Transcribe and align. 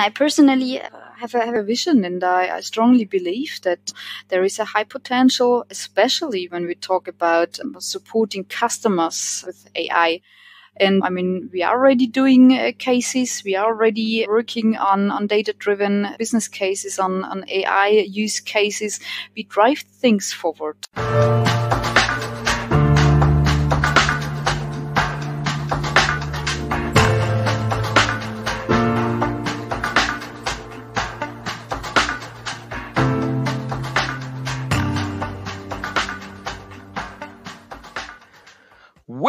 I 0.00 0.10
personally 0.10 0.80
uh, 0.80 0.88
have 1.16 1.34
a, 1.34 1.44
have 1.44 1.54
a 1.56 1.62
vision 1.64 2.04
and 2.04 2.22
I, 2.22 2.56
I, 2.56 2.60
strongly 2.60 3.04
believe 3.04 3.58
that 3.62 3.92
there 4.28 4.44
is 4.44 4.60
a 4.60 4.64
high 4.64 4.84
potential, 4.84 5.64
especially 5.70 6.46
when 6.46 6.66
we 6.66 6.76
talk 6.76 7.08
about 7.08 7.58
um, 7.58 7.74
supporting 7.80 8.44
customers 8.44 9.42
with 9.44 9.68
AI. 9.74 10.20
And 10.76 11.02
I 11.02 11.08
mean, 11.08 11.50
we 11.52 11.64
are 11.64 11.76
already 11.76 12.06
doing 12.06 12.56
uh, 12.56 12.70
cases. 12.78 13.42
We 13.44 13.56
are 13.56 13.66
already 13.66 14.24
working 14.28 14.76
on, 14.76 15.10
on 15.10 15.26
data 15.26 15.52
driven 15.52 16.06
business 16.16 16.46
cases, 16.46 17.00
on, 17.00 17.24
on 17.24 17.44
AI 17.48 17.88
use 17.88 18.38
cases. 18.38 19.00
We 19.34 19.42
drive 19.42 19.78
things 19.78 20.32
forward. 20.32 20.76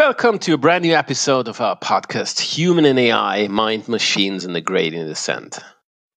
Welcome 0.09 0.39
to 0.39 0.55
a 0.55 0.57
brand 0.57 0.85
new 0.85 0.95
episode 0.95 1.47
of 1.47 1.61
our 1.61 1.77
podcast, 1.77 2.39
Human 2.39 2.85
and 2.85 2.97
AI 2.97 3.47
Mind 3.47 3.87
Machines 3.87 4.43
and 4.43 4.55
the 4.55 4.59
Gradient 4.59 5.07
Descent. 5.07 5.59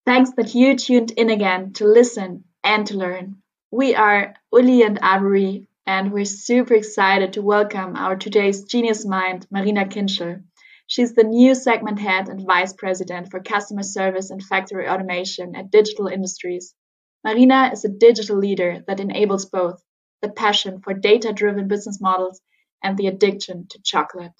Thanks 0.07 0.31
that 0.39 0.55
you 0.55 0.79
tuned 0.79 1.11
in 1.11 1.29
again 1.29 1.75
to 1.75 1.85
listen 1.85 2.45
and 2.65 2.87
to 2.87 2.97
learn. 2.97 3.43
We 3.71 3.95
are 3.95 4.33
Uli 4.51 4.83
and 4.83 4.99
Avery, 5.05 5.67
and 5.87 6.11
we're 6.11 6.25
super 6.25 6.73
excited 6.73 7.35
to 7.35 7.43
welcome 7.43 7.95
our 7.95 8.17
today's 8.17 8.65
genius 8.65 9.05
mind, 9.05 9.47
Marina 9.51 9.85
Kinschel. 9.85 10.43
She's 10.87 11.15
the 11.15 11.25
new 11.25 11.55
segment 11.55 11.99
head 11.99 12.31
and 12.31 12.47
vice 12.47 12.73
president 12.73 13.31
for 13.31 13.41
customer 13.41 13.83
service 13.83 14.31
and 14.31 14.43
factory 14.43 14.89
automation 14.89 15.55
at 15.55 15.71
Digital 15.71 16.07
Industries. 16.07 16.75
Marina 17.23 17.69
is 17.75 17.85
a 17.85 17.91
digital 17.91 18.39
leader 18.39 18.83
that 18.87 19.01
enables 19.01 19.45
both 19.45 19.83
the 20.23 20.31
passion 20.31 20.81
for 20.81 20.95
data 20.95 21.35
driven 21.35 21.69
business 21.69 22.01
models 22.01 22.41
and 22.83 22.97
the 22.97 23.07
addiction 23.07 23.67
to 23.71 23.81
chocolate. 23.83 24.33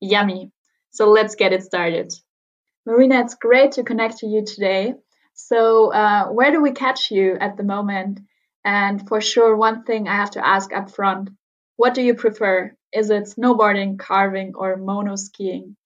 Yummy. 0.00 0.50
So 0.90 1.10
let's 1.10 1.34
get 1.34 1.52
it 1.52 1.62
started. 1.62 2.12
Marina, 2.84 3.20
it's 3.20 3.34
great 3.34 3.72
to 3.72 3.84
connect 3.84 4.18
to 4.18 4.26
you 4.26 4.44
today. 4.44 4.94
So, 5.34 5.92
uh, 5.92 6.28
where 6.28 6.50
do 6.50 6.60
we 6.60 6.72
catch 6.72 7.10
you 7.10 7.36
at 7.40 7.56
the 7.56 7.62
moment? 7.62 8.20
And 8.64 9.06
for 9.08 9.20
sure, 9.20 9.56
one 9.56 9.84
thing 9.84 10.08
I 10.08 10.16
have 10.16 10.32
to 10.32 10.46
ask 10.46 10.72
up 10.72 10.90
front 10.90 11.30
what 11.76 11.94
do 11.94 12.02
you 12.02 12.14
prefer? 12.14 12.76
Is 12.92 13.10
it 13.10 13.24
snowboarding, 13.24 13.98
carving, 13.98 14.52
or 14.54 14.76
mono 14.76 15.16
skiing? 15.16 15.76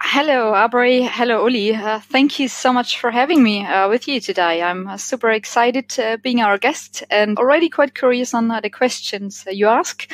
Hello, 0.00 0.52
Aubrey. 0.54 1.02
Hello, 1.02 1.44
Uli. 1.46 1.74
Uh, 1.74 1.98
thank 1.98 2.38
you 2.38 2.48
so 2.48 2.72
much 2.72 2.98
for 2.98 3.10
having 3.10 3.42
me 3.42 3.64
uh, 3.64 3.88
with 3.88 4.06
you 4.06 4.20
today. 4.20 4.62
I'm 4.62 4.86
uh, 4.86 4.96
super 4.96 5.30
excited 5.30 5.98
uh, 5.98 6.16
being 6.18 6.40
our 6.40 6.58
guest 6.58 7.02
and 7.10 7.38
already 7.38 7.68
quite 7.68 7.94
curious 7.94 8.34
on 8.34 8.50
uh, 8.50 8.60
the 8.60 8.70
questions 8.70 9.44
you 9.50 9.66
ask. 9.66 10.10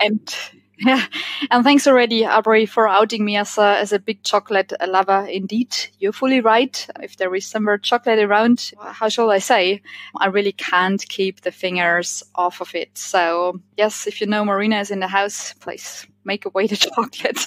And 0.00 0.34
yeah, 0.78 1.04
and 1.50 1.64
thanks 1.64 1.86
already, 1.86 2.24
Aubrey, 2.24 2.66
for 2.66 2.88
outing 2.88 3.24
me 3.24 3.36
as 3.36 3.58
a, 3.58 3.78
as 3.78 3.92
a 3.92 3.98
big 3.98 4.22
chocolate 4.22 4.72
lover. 4.86 5.26
Indeed, 5.30 5.74
you're 5.98 6.12
fully 6.12 6.40
right. 6.40 6.86
If 7.00 7.16
there 7.16 7.34
is 7.34 7.46
some 7.46 7.64
more 7.64 7.78
chocolate 7.78 8.18
around, 8.18 8.72
how 8.80 9.08
shall 9.08 9.30
I 9.30 9.38
say? 9.38 9.82
I 10.16 10.26
really 10.26 10.52
can't 10.52 11.06
keep 11.08 11.42
the 11.42 11.52
fingers 11.52 12.22
off 12.34 12.60
of 12.60 12.74
it. 12.74 12.96
So 12.96 13.60
yes, 13.76 14.06
if 14.06 14.20
you 14.20 14.26
know 14.26 14.44
Marina 14.44 14.80
is 14.80 14.90
in 14.90 15.00
the 15.00 15.08
house, 15.08 15.52
please 15.54 16.06
make 16.24 16.44
away 16.44 16.66
the 16.66 16.76
chocolate. 16.94 17.46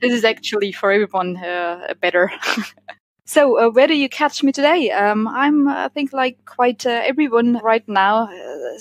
this 0.00 0.12
is 0.12 0.24
actually 0.24 0.72
for 0.72 0.90
everyone 0.92 1.36
uh, 1.36 1.94
better. 2.00 2.30
So, 3.26 3.58
uh, 3.58 3.70
where 3.70 3.86
do 3.86 3.96
you 3.96 4.10
catch 4.10 4.42
me 4.42 4.52
today? 4.52 4.90
Um, 4.90 5.26
I'm, 5.26 5.66
I 5.66 5.88
think, 5.88 6.12
like 6.12 6.44
quite 6.44 6.84
uh, 6.84 7.00
everyone 7.04 7.58
right 7.62 7.86
now, 7.88 8.24
uh, 8.24 8.78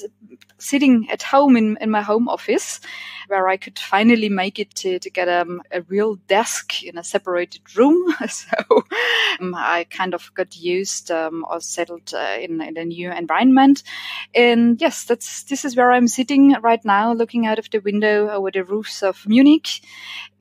sitting 0.57 1.09
at 1.09 1.23
home 1.23 1.55
in, 1.55 1.77
in 1.79 1.89
my 1.89 2.01
home 2.01 2.27
office, 2.27 2.81
where 3.29 3.47
I 3.47 3.55
could 3.55 3.79
finally 3.79 4.27
make 4.27 4.59
it 4.59 4.75
to, 4.75 4.99
to 4.99 5.09
get 5.09 5.29
um, 5.29 5.61
a 5.71 5.81
real 5.83 6.15
desk 6.27 6.83
in 6.83 6.97
a 6.97 7.05
separated 7.05 7.61
room. 7.77 8.13
so, 8.27 8.83
um, 9.39 9.55
I 9.55 9.85
kind 9.89 10.13
of 10.13 10.29
got 10.33 10.57
used 10.57 11.09
um, 11.09 11.45
or 11.49 11.61
settled 11.61 12.13
uh, 12.13 12.35
in, 12.37 12.59
in 12.59 12.75
a 12.75 12.83
new 12.83 13.13
environment. 13.13 13.83
And 14.35 14.79
yes, 14.81 15.05
that's 15.05 15.43
this 15.43 15.63
is 15.63 15.77
where 15.77 15.93
I'm 15.93 16.09
sitting 16.09 16.53
right 16.61 16.83
now, 16.83 17.13
looking 17.13 17.45
out 17.45 17.59
of 17.59 17.69
the 17.69 17.79
window 17.79 18.27
over 18.27 18.51
the 18.51 18.65
roofs 18.65 19.03
of 19.03 19.25
Munich, 19.25 19.79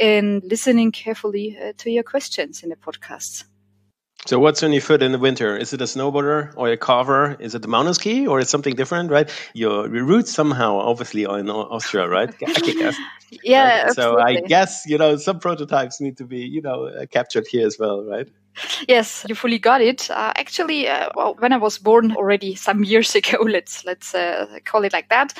and 0.00 0.42
listening 0.42 0.90
carefully 0.90 1.56
uh, 1.56 1.72
to 1.78 1.88
your 1.88 2.02
questions 2.02 2.64
in 2.64 2.70
the 2.70 2.76
podcast. 2.76 3.44
So 4.26 4.38
what's 4.38 4.62
on 4.62 4.72
your 4.72 4.80
foot 4.80 5.02
in 5.02 5.10
the 5.10 5.18
winter? 5.18 5.56
Is 5.56 5.72
it 5.72 5.80
a 5.80 5.84
snowboarder 5.84 6.52
or 6.54 6.68
a 6.68 6.76
carver? 6.76 7.36
Is 7.40 7.56
it 7.56 7.64
a 7.64 7.68
mountain 7.68 7.94
ski 7.94 8.26
or 8.28 8.38
is 8.38 8.48
something 8.48 8.76
different, 8.76 9.10
right? 9.10 9.28
Your, 9.52 9.88
roots 9.88 10.32
somehow 10.32 10.76
obviously 10.76 11.26
are 11.26 11.40
in 11.40 11.50
Austria, 11.50 12.08
right? 12.08 12.32
I 12.46 12.52
guess. 12.60 12.96
yeah. 13.30 13.82
Right? 13.82 13.94
So 13.94 14.20
I 14.20 14.40
guess, 14.40 14.84
you 14.86 14.96
know, 14.96 15.16
some 15.16 15.40
prototypes 15.40 16.00
need 16.00 16.18
to 16.18 16.24
be, 16.24 16.38
you 16.38 16.62
know, 16.62 16.86
uh, 16.86 17.06
captured 17.06 17.46
here 17.50 17.66
as 17.66 17.78
well, 17.80 18.04
right? 18.04 18.28
Yes, 18.88 19.24
you 19.28 19.34
fully 19.34 19.58
got 19.58 19.80
it. 19.80 20.10
Uh, 20.10 20.32
actually, 20.36 20.88
uh, 20.88 21.08
well, 21.16 21.34
when 21.38 21.52
I 21.52 21.56
was 21.56 21.78
born 21.78 22.12
already 22.16 22.54
some 22.54 22.84
years 22.92 23.14
ago, 23.14 23.38
let's 23.42 23.84
let's 23.84 24.14
uh, 24.14 24.46
call 24.64 24.84
it 24.84 24.92
like 24.92 25.08
that, 25.08 25.32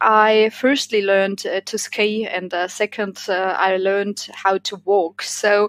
I 0.00 0.50
firstly 0.54 1.02
learned 1.02 1.46
uh, 1.46 1.60
to 1.62 1.78
ski, 1.78 2.26
and 2.26 2.52
uh, 2.54 2.68
second, 2.68 3.18
uh, 3.28 3.56
I 3.58 3.76
learned 3.76 4.28
how 4.32 4.58
to 4.58 4.76
walk. 4.84 5.22
So 5.22 5.68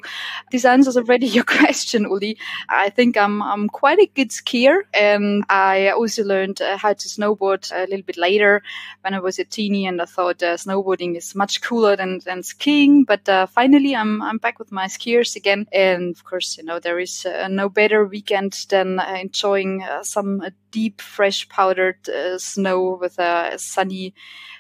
this 0.52 0.66
answers 0.66 0.98
already 0.98 1.28
your 1.38 1.44
question, 1.44 2.04
Uli. 2.04 2.38
I 2.70 2.90
think 2.90 3.18
I'm 3.18 3.42
I'm 3.42 3.70
quite 3.70 4.00
a 4.00 4.08
good 4.16 4.30
skier, 4.32 4.84
and 4.94 5.44
I 5.50 5.90
also 5.92 6.24
learned 6.24 6.60
how 6.78 6.94
to 6.94 7.08
snowboard 7.10 7.72
a 7.74 7.88
little 7.88 8.04
bit 8.06 8.18
later 8.18 8.64
when 9.02 9.14
I 9.14 9.20
was 9.20 9.40
a 9.40 9.46
teeny, 9.46 9.86
and 9.88 10.02
I 10.02 10.06
thought 10.06 10.40
snowboarding 10.40 11.18
is 11.18 11.36
much 11.36 11.62
cooler 11.62 11.96
than 11.96 12.20
than 12.26 12.44
skiing. 12.44 13.04
But 13.06 13.26
finally, 13.52 13.96
I'm 13.96 14.22
I'm 14.22 14.38
back 14.38 14.60
with 14.60 14.72
my 14.72 14.86
skiers 14.88 15.36
again, 15.36 15.68
and 15.74 16.16
of 16.16 16.24
course, 16.24 16.58
you 16.58 16.64
know 16.64 16.80
there 16.86 17.00
is 17.00 17.26
uh, 17.26 17.48
no 17.50 17.68
better 17.68 18.06
weekend 18.06 18.54
than 18.70 19.00
uh, 19.00 19.18
enjoying 19.20 19.82
uh, 19.82 20.04
some 20.04 20.40
uh, 20.40 20.52
deep, 20.70 21.02
fresh 21.02 21.50
powdered 21.50 22.08
uh, 22.08 22.38
snow 22.38 23.00
with 23.02 23.18
a 23.18 23.58
sunny 23.58 24.14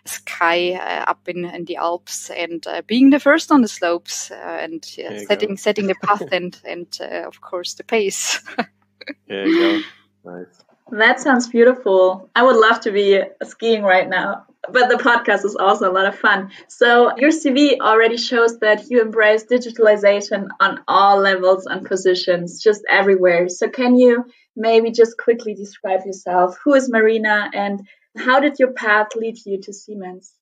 sky 0.05 0.73
uh, 0.73 1.11
up 1.11 1.29
in, 1.29 1.45
in 1.45 1.65
the 1.65 1.75
Alps 1.75 2.31
and 2.31 2.65
being 2.87 3.11
the 3.11 3.19
first 3.19 3.51
on 3.51 3.61
the 3.61 3.67
slopes 3.67 4.31
and 4.31 4.83
setting 4.83 5.49
go. 5.49 5.55
setting 5.55 5.85
the 5.85 5.95
path 6.03 6.27
and 6.31 6.59
and 6.65 6.99
of 7.01 7.41
course 7.41 7.75
the 7.75 7.83
pace. 7.83 8.41
there 9.27 9.47
you 9.47 9.83
go. 10.23 10.31
Nice. 10.31 10.64
That 10.91 11.19
sounds 11.19 11.47
beautiful. 11.47 12.29
I 12.35 12.43
would 12.43 12.57
love 12.57 12.81
to 12.81 12.91
be 12.91 13.21
skiing 13.43 13.83
right 13.83 14.07
now 14.07 14.45
but 14.71 14.89
the 14.89 14.95
podcast 14.95 15.45
is 15.45 15.55
also 15.55 15.89
a 15.89 15.93
lot 15.93 16.05
of 16.05 16.17
fun. 16.17 16.51
So 16.67 17.15
your 17.17 17.29
CV 17.29 17.79
already 17.79 18.17
shows 18.17 18.59
that 18.59 18.89
you 18.89 19.01
embrace 19.01 19.45
digitalization 19.45 20.47
on 20.59 20.81
all 20.87 21.19
levels 21.19 21.65
and 21.65 21.85
positions, 21.85 22.61
just 22.61 22.83
everywhere. 22.89 23.49
So 23.49 23.69
can 23.69 23.95
you 23.95 24.25
maybe 24.55 24.91
just 24.91 25.17
quickly 25.17 25.53
describe 25.53 26.05
yourself? 26.05 26.57
Who 26.63 26.73
is 26.73 26.89
Marina 26.89 27.49
and 27.53 27.87
how 28.17 28.39
did 28.39 28.59
your 28.59 28.71
path 28.71 29.09
lead 29.15 29.37
you 29.45 29.61
to 29.61 29.73
Siemens? 29.73 30.33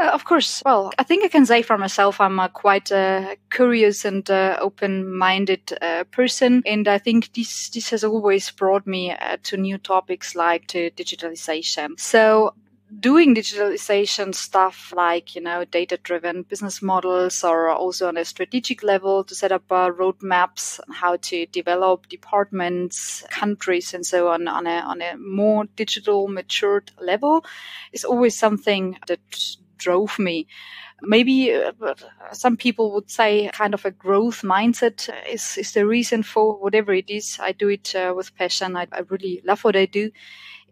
Uh, 0.00 0.10
of 0.14 0.24
course. 0.24 0.62
Well, 0.64 0.92
I 0.98 1.02
think 1.02 1.24
I 1.24 1.28
can 1.28 1.44
say 1.44 1.60
for 1.60 1.76
myself, 1.76 2.22
I'm 2.22 2.38
a 2.38 2.48
quite 2.48 2.90
uh, 2.90 3.34
curious 3.50 4.06
and 4.06 4.28
uh, 4.30 4.56
open-minded 4.58 5.76
uh, 5.82 6.04
person, 6.04 6.62
and 6.64 6.88
I 6.88 6.96
think 6.96 7.34
this 7.34 7.68
this 7.68 7.90
has 7.90 8.02
always 8.02 8.50
brought 8.50 8.86
me 8.86 9.12
uh, 9.12 9.36
to 9.42 9.58
new 9.58 9.76
topics 9.76 10.34
like 10.34 10.68
to 10.68 10.90
digitalization. 10.92 12.00
So 12.00 12.54
doing 12.98 13.34
digitalization 13.34 14.34
stuff 14.34 14.92
like 14.96 15.36
you 15.36 15.40
know 15.42 15.64
data 15.64 15.98
driven 16.02 16.42
business 16.42 16.82
models 16.82 17.44
or 17.44 17.68
also 17.68 18.08
on 18.08 18.16
a 18.16 18.24
strategic 18.24 18.82
level 18.82 19.22
to 19.22 19.34
set 19.34 19.52
up 19.52 19.70
uh, 19.70 19.90
roadmaps 19.90 20.80
how 20.90 21.16
to 21.16 21.46
develop 21.46 22.08
departments 22.08 23.22
countries 23.30 23.94
and 23.94 24.04
so 24.04 24.28
on 24.28 24.48
on 24.48 24.66
a, 24.66 24.80
on 24.80 25.00
a 25.02 25.16
more 25.18 25.66
digital 25.76 26.26
matured 26.26 26.90
level 27.00 27.44
is 27.92 28.04
always 28.04 28.36
something 28.36 28.98
that 29.06 29.20
drove 29.80 30.18
me 30.18 30.46
maybe 31.02 31.52
uh, 31.54 31.72
some 32.32 32.56
people 32.56 32.92
would 32.92 33.10
say 33.10 33.50
kind 33.52 33.74
of 33.74 33.84
a 33.84 33.90
growth 33.90 34.42
mindset 34.42 35.08
is, 35.28 35.56
is 35.58 35.72
the 35.72 35.86
reason 35.86 36.22
for 36.22 36.56
whatever 36.56 36.92
it 36.92 37.10
is. 37.10 37.38
I 37.40 37.52
do 37.52 37.68
it 37.68 37.94
uh, 37.94 38.12
with 38.16 38.34
passion. 38.36 38.76
I, 38.76 38.86
I 38.92 39.00
really 39.08 39.40
love 39.44 39.64
what 39.64 39.76
I 39.76 39.86
do. 39.86 40.10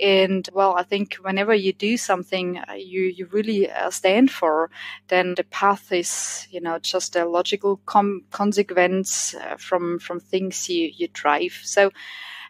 And 0.01 0.49
well, 0.53 0.77
I 0.77 0.85
think 0.85 1.15
whenever 1.17 1.53
you 1.55 1.73
do 1.73 1.97
something 1.97 2.59
uh, 2.59 2.75
you, 2.75 3.03
you 3.03 3.27
really 3.33 3.71
uh, 3.71 3.91
stand 3.91 4.31
for, 4.31 4.71
then 5.09 5.35
the 5.35 5.45
path 5.45 5.91
is, 5.91 6.47
you 6.51 6.61
know, 6.61 6.79
just 6.79 7.17
a 7.17 7.27
logical 7.27 7.81
com- 7.85 8.25
consequence 8.31 9.35
uh, 9.35 9.57
from, 9.57 9.99
from 9.99 10.21
things 10.21 10.69
you, 10.69 10.91
you 10.97 11.09
drive. 11.13 11.59
So, 11.65 11.91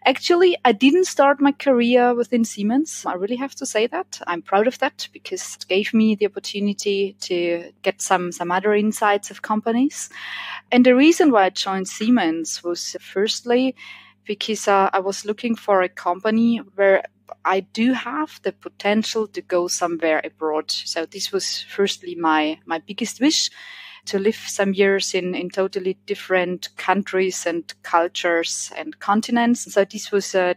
Actually, 0.05 0.57
I 0.65 0.73
didn't 0.73 1.07
start 1.07 1.41
my 1.41 1.53
career 1.53 2.15
within 2.15 2.45
Siemens. 2.45 3.05
I 3.05 3.15
really 3.15 3.37
have 3.37 3.55
to 3.57 3.67
say 3.67 3.87
that. 3.89 4.21
I'm 4.27 4.43
proud 4.43 4.67
of 4.67 4.79
that 4.79 5.09
because 5.13 5.57
it 5.57 5.67
gave 5.69 5.93
me 5.93 6.15
the 6.15 6.27
opportunity 6.27 7.17
to 7.21 7.73
get 7.83 8.01
some, 8.01 8.33
some 8.33 8.51
other 8.51 8.75
insights 8.75 9.31
of 9.31 9.43
companies. 9.43 10.09
And 10.71 10.87
the 10.87 10.95
reason 10.95 11.31
why 11.31 11.47
I 11.47 11.51
joined 11.51 11.89
Siemens 11.89 12.63
was 12.63 12.97
firstly, 13.01 13.75
because 14.25 14.69
uh, 14.69 14.91
I 14.93 15.01
was 15.01 15.25
looking 15.25 15.57
for 15.57 15.83
a 15.83 15.89
company 15.89 16.59
where 16.77 17.03
I 17.45 17.61
do 17.61 17.93
have 17.93 18.41
the 18.43 18.53
potential 18.53 19.27
to 19.29 19.43
go 19.43 19.69
somewhere 19.69 20.21
abroad. 20.25 20.71
So 20.71 21.07
this 21.07 21.33
was 21.33 21.63
firstly 21.63 22.15
my, 22.15 22.59
my 22.67 22.79
biggest 22.79 23.21
wish 23.21 23.51
to 24.09 24.19
live 24.19 24.37
some 24.37 24.73
years 24.73 25.15
in, 25.15 25.35
in 25.35 25.51
totally 25.51 25.97
different 26.07 26.75
countries 26.77 27.47
and 27.47 27.73
cultures 27.83 28.73
and 28.77 28.99
continents. 29.01 29.73
So 29.73 29.85
this 29.85 30.11
was, 30.11 30.35
uh, 30.35 30.55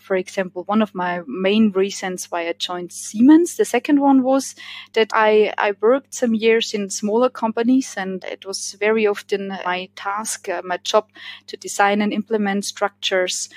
for 0.00 0.16
example, 0.16 0.64
one 0.64 0.82
of 0.82 0.94
my 0.94 1.22
main 1.26 1.70
reasons 1.72 2.30
why 2.30 2.48
I 2.48 2.54
joined 2.54 2.92
Siemens. 2.92 3.56
The 3.56 3.64
second 3.64 4.00
one 4.00 4.22
was 4.22 4.54
that 4.94 5.10
I, 5.12 5.52
I 5.58 5.74
worked 5.80 6.14
some 6.14 6.34
years 6.34 6.74
in 6.74 6.90
smaller 6.90 7.28
companies 7.28 7.94
and 7.96 8.24
it 8.24 8.46
was 8.46 8.76
very 8.80 9.06
often 9.06 9.48
my 9.64 9.88
task, 9.96 10.48
uh, 10.48 10.62
my 10.64 10.78
job 10.78 11.08
to 11.48 11.56
design 11.56 12.02
and 12.02 12.12
implement 12.12 12.64
structures 12.64 13.48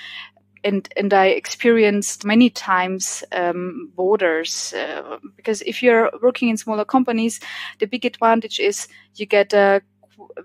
and 0.64 0.88
and 0.96 1.12
I 1.12 1.26
experienced 1.26 2.24
many 2.24 2.50
times 2.50 3.24
um, 3.32 3.90
borders 3.94 4.72
uh, 4.74 5.18
because 5.36 5.62
if 5.62 5.82
you're 5.82 6.10
working 6.22 6.48
in 6.48 6.56
smaller 6.56 6.84
companies, 6.84 7.40
the 7.78 7.86
big 7.86 8.04
advantage 8.04 8.60
is 8.60 8.88
you 9.14 9.26
get 9.26 9.52
a 9.52 9.82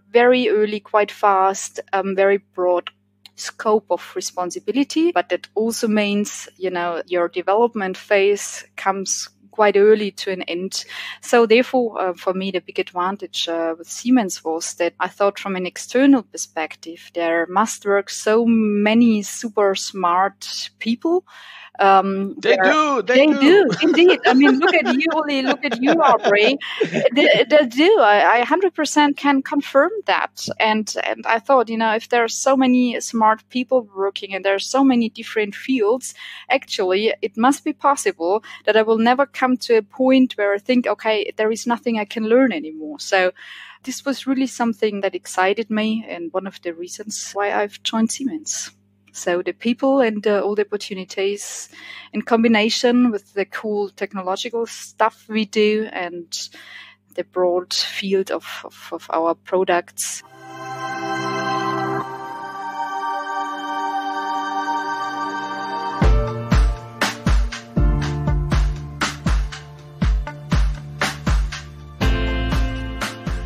very 0.10 0.50
early, 0.50 0.80
quite 0.80 1.12
fast, 1.12 1.80
um, 1.94 2.16
very 2.16 2.38
broad 2.54 2.90
scope 3.36 3.86
of 3.90 4.16
responsibility, 4.16 5.12
but 5.12 5.30
that 5.30 5.48
also 5.56 5.88
means 5.88 6.48
you 6.58 6.70
know 6.70 7.02
your 7.08 7.28
development 7.28 7.98
phase 7.98 8.66
comes 8.76 9.30
quite 9.54 9.78
early 9.78 10.12
to 10.12 10.32
an 10.32 10.42
end. 10.44 10.84
So 11.22 11.46
therefore, 11.46 12.02
uh, 12.02 12.14
for 12.14 12.34
me, 12.34 12.52
the 12.52 12.60
big 12.60 12.80
advantage 12.80 13.48
uh, 13.48 13.76
with 13.78 13.88
Siemens 13.88 14.44
was 14.44 14.74
that 14.76 14.94
I 15.00 15.08
thought 15.08 15.40
from 15.40 15.56
an 15.56 15.68
external 15.68 16.24
perspective, 16.24 17.12
there 17.14 17.46
must 17.48 17.86
work 17.86 18.10
so 18.10 18.46
many 18.46 19.22
super 19.22 19.76
smart 19.76 20.70
people 20.80 21.24
um, 21.80 22.36
they 22.36 22.56
do. 22.58 23.02
They, 23.02 23.16
they 23.16 23.26
do. 23.26 23.40
do. 23.40 23.70
Indeed. 23.82 24.20
I 24.26 24.34
mean, 24.34 24.60
look 24.60 24.74
at 24.74 24.94
you, 24.94 25.08
Uli. 25.14 25.42
Look 25.42 25.66
at 25.66 25.82
you, 25.82 25.92
Aubrey. 25.92 26.58
They, 27.14 27.46
they 27.50 27.66
do. 27.68 28.00
I, 28.00 28.42
I 28.42 28.46
100% 28.46 29.18
can 29.18 29.42
confirm 29.42 29.92
that. 30.06 30.48
And 30.60 30.94
and 31.04 31.26
I 31.26 31.40
thought, 31.40 31.70
you 31.70 31.78
know, 31.78 31.94
if 31.96 32.10
there 32.10 32.24
are 32.24 32.28
so 32.28 32.56
many 32.56 33.00
smart 33.02 33.44
people 33.50 33.90
working 33.96 34.36
and 34.36 34.46
there 34.46 34.56
are 34.56 34.60
so 34.60 34.84
many 34.84 35.10
different 35.10 35.56
fields, 35.56 36.14
actually, 36.50 37.14
it 37.22 37.38
must 37.38 37.64
be 37.64 37.74
possible 37.74 38.44
that 38.66 38.78
I 38.78 38.84
will 38.84 39.00
never 39.00 39.26
come 39.26 39.58
to 39.58 39.78
a 39.78 39.82
point 39.82 40.34
where 40.34 40.54
I 40.54 40.60
think, 40.60 40.86
okay, 40.86 41.32
there 41.38 41.52
is 41.52 41.66
nothing 41.66 41.98
I 41.98 42.06
can 42.06 42.26
learn 42.26 42.52
anymore. 42.52 43.00
So 43.00 43.32
this 43.84 44.06
was 44.06 44.28
really 44.28 44.48
something 44.48 45.02
that 45.02 45.16
excited 45.16 45.70
me 45.70 46.06
and 46.08 46.32
one 46.32 46.48
of 46.48 46.62
the 46.62 46.74
reasons 46.74 47.32
why 47.34 47.52
I've 47.52 47.82
joined 47.84 48.12
Siemens. 48.12 48.72
So 49.14 49.44
the 49.44 49.54
people 49.54 50.02
and 50.02 50.26
uh, 50.26 50.42
all 50.42 50.56
the 50.56 50.66
opportunities 50.66 51.70
in 52.14 52.24
combination 52.24 53.12
with 53.12 53.34
the 53.36 53.46
cool 53.46 53.90
technological 53.90 54.66
stuff 54.66 55.26
we 55.30 55.46
do 55.46 55.88
and 55.94 56.28
the 57.14 57.24
broad 57.24 57.74
field 57.74 58.32
of, 58.32 58.46
of, 58.66 58.90
of 58.92 59.08
our 59.14 59.36
products. 59.36 60.24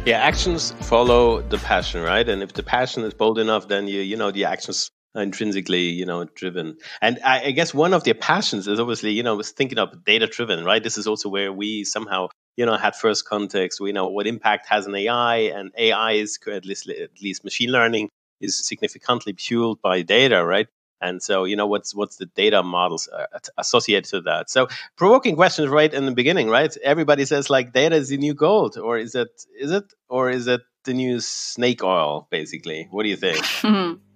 Yeah, 0.06 0.20
actions 0.20 0.72
follow 0.84 1.42
the 1.42 1.58
passion, 1.58 2.02
right? 2.02 2.28
And 2.30 2.42
if 2.42 2.54
the 2.54 2.64
passion 2.64 3.04
is 3.04 3.14
bold 3.14 3.38
enough, 3.38 3.68
then 3.68 3.90
you 3.90 4.00
you 4.00 4.16
know 4.16 4.32
the 4.32 4.46
actions 4.46 4.90
intrinsically, 5.18 5.82
you 5.82 6.06
know, 6.06 6.26
driven. 6.26 6.78
And 7.02 7.20
I, 7.24 7.46
I, 7.46 7.52
guess 7.52 7.74
one 7.74 7.94
of 7.94 8.04
their 8.04 8.14
passions 8.14 8.68
is 8.68 8.80
obviously, 8.80 9.12
you 9.12 9.24
know, 9.24 9.36
was 9.36 9.52
thinking 9.52 9.80
of 9.80 10.06
data 10.06 10.28
driven, 10.28 10.64
right? 10.64 10.84
This 10.84 10.98
is 10.98 11.08
also 11.08 11.30
where 11.30 11.52
we 11.52 11.84
somehow, 11.84 12.28
you 12.56 12.66
know, 12.66 12.78
had 12.78 12.96
first 12.96 13.28
context. 13.28 13.82
We 13.82 13.92
know 13.92 14.08
what 14.08 14.28
impact 14.28 14.68
has 14.68 14.86
an 14.86 14.96
AI, 14.96 15.38
and 15.38 15.72
AI 15.78 16.14
is 16.14 16.38
at 16.52 16.66
least 16.66 16.90
at 16.90 17.22
least 17.22 17.44
machine 17.44 17.72
learning 17.72 18.10
is 18.40 18.66
significantly 18.66 19.34
fueled 19.34 19.82
by 19.82 20.04
data, 20.04 20.46
right? 20.46 20.68
And 21.00 21.22
so, 21.22 21.44
you 21.44 21.56
know, 21.56 21.68
what's 21.68 21.94
what's 21.94 22.18
the 22.18 22.26
data 22.26 22.64
models 22.64 23.08
uh, 23.08 23.28
associated 23.58 24.10
to 24.12 24.22
that? 24.22 24.50
So, 24.50 24.68
provoking 24.96 25.36
questions 25.36 25.70
right 25.70 25.94
in 25.94 26.06
the 26.06 26.12
beginning, 26.12 26.50
right? 26.50 26.76
Everybody 26.84 27.26
says 27.26 27.50
like 27.50 27.72
data 27.72 27.96
is 27.96 28.10
the 28.10 28.18
new 28.18 28.34
gold, 28.34 28.78
or 28.78 28.98
is 28.98 29.14
it 29.14 29.30
is 29.60 29.72
it 29.72 29.86
or 30.10 30.32
is 30.32 30.48
it 30.48 30.62
the 30.86 30.94
new 30.94 31.20
snake 31.20 31.84
oil? 31.84 32.28
Basically, 32.32 32.88
what 32.90 33.04
do 33.04 33.10
you 33.10 33.18
think? 33.18 33.46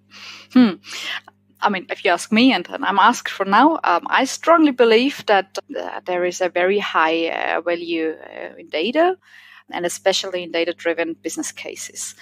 Hmm. 0.52 0.74
I 1.60 1.68
mean, 1.68 1.86
if 1.90 2.04
you 2.04 2.10
ask 2.10 2.32
me, 2.32 2.52
and, 2.52 2.68
and 2.68 2.84
I'm 2.84 2.98
asked 2.98 3.30
for 3.30 3.44
now, 3.44 3.78
um, 3.84 4.06
I 4.10 4.24
strongly 4.24 4.72
believe 4.72 5.24
that 5.26 5.58
uh, 5.78 6.00
there 6.04 6.24
is 6.24 6.40
a 6.40 6.48
very 6.48 6.80
high 6.80 7.28
uh, 7.28 7.60
value 7.60 8.16
uh, 8.20 8.56
in 8.58 8.68
data, 8.68 9.16
and 9.70 9.86
especially 9.86 10.42
in 10.42 10.50
data 10.50 10.72
driven 10.72 11.14
business 11.14 11.52
cases. 11.52 12.16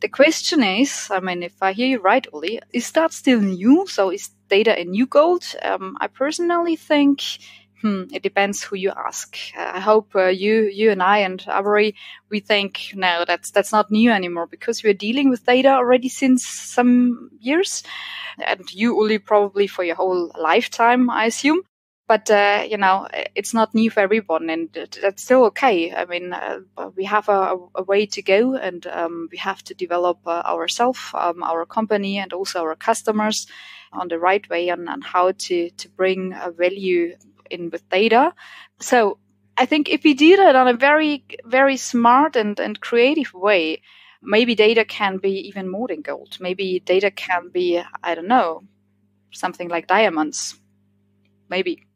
The 0.00 0.08
question 0.08 0.62
is, 0.62 1.08
I 1.10 1.20
mean, 1.20 1.42
if 1.42 1.60
I 1.60 1.72
hear 1.72 1.88
you 1.88 2.00
right, 2.00 2.26
Uli, 2.32 2.60
is 2.72 2.92
that 2.92 3.12
still 3.12 3.40
new? 3.40 3.86
So 3.88 4.10
is 4.10 4.30
data 4.48 4.78
a 4.78 4.84
new 4.84 5.06
gold? 5.06 5.44
Um, 5.62 5.96
I 6.00 6.06
personally 6.06 6.76
think 6.76 7.22
Hmm, 7.80 8.04
it 8.12 8.22
depends 8.24 8.62
who 8.62 8.74
you 8.74 8.90
ask. 8.90 9.36
Uh, 9.56 9.70
I 9.74 9.80
hope 9.80 10.16
uh, 10.16 10.26
you, 10.26 10.62
you 10.62 10.90
and 10.90 11.00
I 11.00 11.18
and 11.18 11.44
Avery, 11.48 11.94
we 12.28 12.40
think 12.40 12.92
no, 12.94 13.24
that's 13.24 13.52
that's 13.52 13.70
not 13.70 13.90
new 13.90 14.10
anymore 14.10 14.48
because 14.48 14.82
we're 14.82 14.94
dealing 14.94 15.30
with 15.30 15.46
data 15.46 15.68
already 15.68 16.08
since 16.08 16.44
some 16.44 17.30
years, 17.38 17.84
and 18.44 18.72
you 18.72 18.96
Uli 18.96 19.18
probably 19.18 19.68
for 19.68 19.84
your 19.84 19.94
whole 19.94 20.32
lifetime, 20.36 21.08
I 21.08 21.26
assume. 21.26 21.62
But 22.08 22.28
uh, 22.30 22.64
you 22.68 22.78
know, 22.78 23.06
it's 23.36 23.54
not 23.54 23.74
new 23.74 23.90
for 23.90 24.00
everyone, 24.00 24.50
and 24.50 24.88
that's 25.00 25.22
still 25.22 25.44
okay. 25.44 25.94
I 25.94 26.04
mean, 26.04 26.32
uh, 26.32 26.60
we 26.96 27.04
have 27.04 27.28
a, 27.28 27.56
a, 27.76 27.82
way 27.84 28.06
to 28.06 28.22
go, 28.22 28.56
and 28.56 28.84
um, 28.88 29.28
we 29.30 29.38
have 29.38 29.62
to 29.64 29.74
develop 29.74 30.18
uh, 30.26 30.42
ourselves, 30.44 30.98
um, 31.14 31.44
our 31.44 31.64
company, 31.64 32.18
and 32.18 32.32
also 32.32 32.62
our 32.62 32.74
customers 32.74 33.46
on 33.92 34.08
the 34.08 34.18
right 34.18 34.48
way 34.50 34.70
on, 34.70 34.88
on 34.88 35.00
how 35.00 35.32
to 35.32 35.70
to 35.70 35.88
bring 35.90 36.32
a 36.32 36.50
value 36.50 37.14
in 37.50 37.70
with 37.70 37.88
data. 37.90 38.32
So 38.80 39.18
I 39.56 39.66
think 39.66 39.88
if 39.88 40.04
we 40.04 40.14
do 40.14 40.36
that 40.36 40.56
on 40.56 40.68
a 40.68 40.74
very, 40.74 41.24
very 41.44 41.76
smart 41.76 42.36
and, 42.36 42.58
and 42.60 42.80
creative 42.80 43.34
way, 43.34 43.82
maybe 44.22 44.54
data 44.54 44.84
can 44.84 45.18
be 45.18 45.48
even 45.48 45.68
more 45.68 45.88
than 45.88 46.02
gold. 46.02 46.38
Maybe 46.40 46.80
data 46.80 47.10
can 47.10 47.50
be, 47.50 47.82
I 48.02 48.14
don't 48.14 48.28
know, 48.28 48.62
something 49.32 49.68
like 49.68 49.86
diamonds. 49.88 50.60
Maybe. 51.48 51.87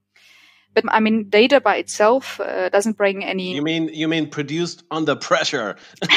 But 0.74 0.84
I 0.88 1.00
mean, 1.00 1.28
data 1.28 1.60
by 1.60 1.76
itself 1.76 2.40
uh, 2.40 2.70
doesn't 2.70 2.96
bring 2.96 3.24
any. 3.24 3.54
You 3.54 3.62
mean 3.62 3.90
you 3.92 4.08
mean 4.08 4.30
produced 4.30 4.84
under 4.90 5.14
pressure? 5.14 5.76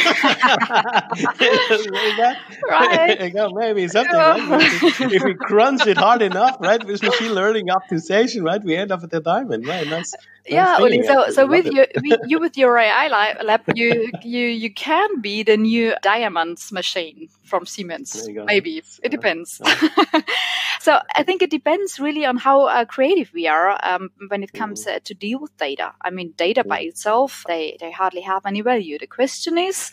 right? 2.70 3.34
yeah, 3.34 3.48
maybe 3.52 3.88
something. 3.88 4.16
Yeah. 4.16 4.60
If 5.16 5.24
we 5.24 5.34
crunch 5.36 5.86
it 5.88 5.98
hard 5.98 6.22
enough, 6.22 6.58
right, 6.60 6.84
with 6.84 7.04
machine 7.04 7.34
learning 7.34 7.68
optimization, 7.68 8.44
right, 8.44 8.64
we 8.64 8.76
end 8.76 8.92
up 8.92 9.04
at 9.04 9.12
the 9.12 9.20
diamond, 9.20 9.68
right? 9.68 9.88
Nice. 9.88 10.14
yeah, 10.48 10.78
Uli, 10.80 11.04
so 11.04 11.30
so 11.32 11.46
with 11.48 11.66
your 11.66 11.88
you 12.26 12.40
with 12.40 12.58
your 12.58 12.78
AI 12.78 13.08
lab, 13.44 13.62
you 13.76 14.12
you 14.24 14.46
you 14.48 14.74
can 14.74 15.22
be 15.22 15.44
the 15.44 15.58
new 15.58 15.94
diamonds 16.02 16.72
machine 16.72 17.30
from 17.44 17.66
Siemens. 17.66 18.28
Maybe 18.46 18.82
it 19.04 19.10
depends. 19.10 19.62
so 20.86 21.00
I 21.16 21.24
think 21.24 21.42
it 21.42 21.50
depends 21.50 22.00
really 22.00 22.28
on 22.28 22.38
how 22.38 22.68
uh, 22.68 22.86
creative 22.86 23.32
we 23.34 23.48
are 23.48 23.76
um, 23.82 24.12
when 24.28 24.44
it 24.44 24.54
comes 24.54 24.82
mm-hmm. 24.86 24.98
uh, 24.98 25.00
to 25.06 25.16
deal 25.16 25.40
with 25.40 25.58
data. 25.58 25.94
I 26.00 26.12
mean, 26.12 26.36
data 26.38 26.64
by 26.64 26.82
mm-hmm. 26.82 26.90
itself, 26.90 27.44
they, 27.48 27.76
they 27.80 27.90
hardly 27.90 28.22
have 28.22 28.46
any 28.46 28.62
value. 28.62 29.00
The 29.00 29.08
question 29.08 29.58
is, 29.58 29.92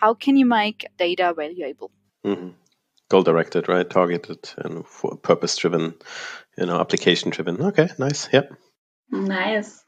how 0.00 0.14
can 0.14 0.36
you 0.36 0.46
make 0.46 0.86
data 0.96 1.34
valuable? 1.36 1.90
Mm-hmm. 2.24 2.50
Goal 3.10 3.24
directed, 3.24 3.68
right? 3.68 3.90
Targeted 3.90 4.48
and 4.58 4.84
purpose 5.22 5.56
driven, 5.56 5.94
you 6.56 6.66
know, 6.66 6.78
application 6.78 7.30
driven. 7.30 7.60
Okay, 7.60 7.88
nice. 7.98 8.28
Yep. 8.32 8.52
Nice. 9.10 9.82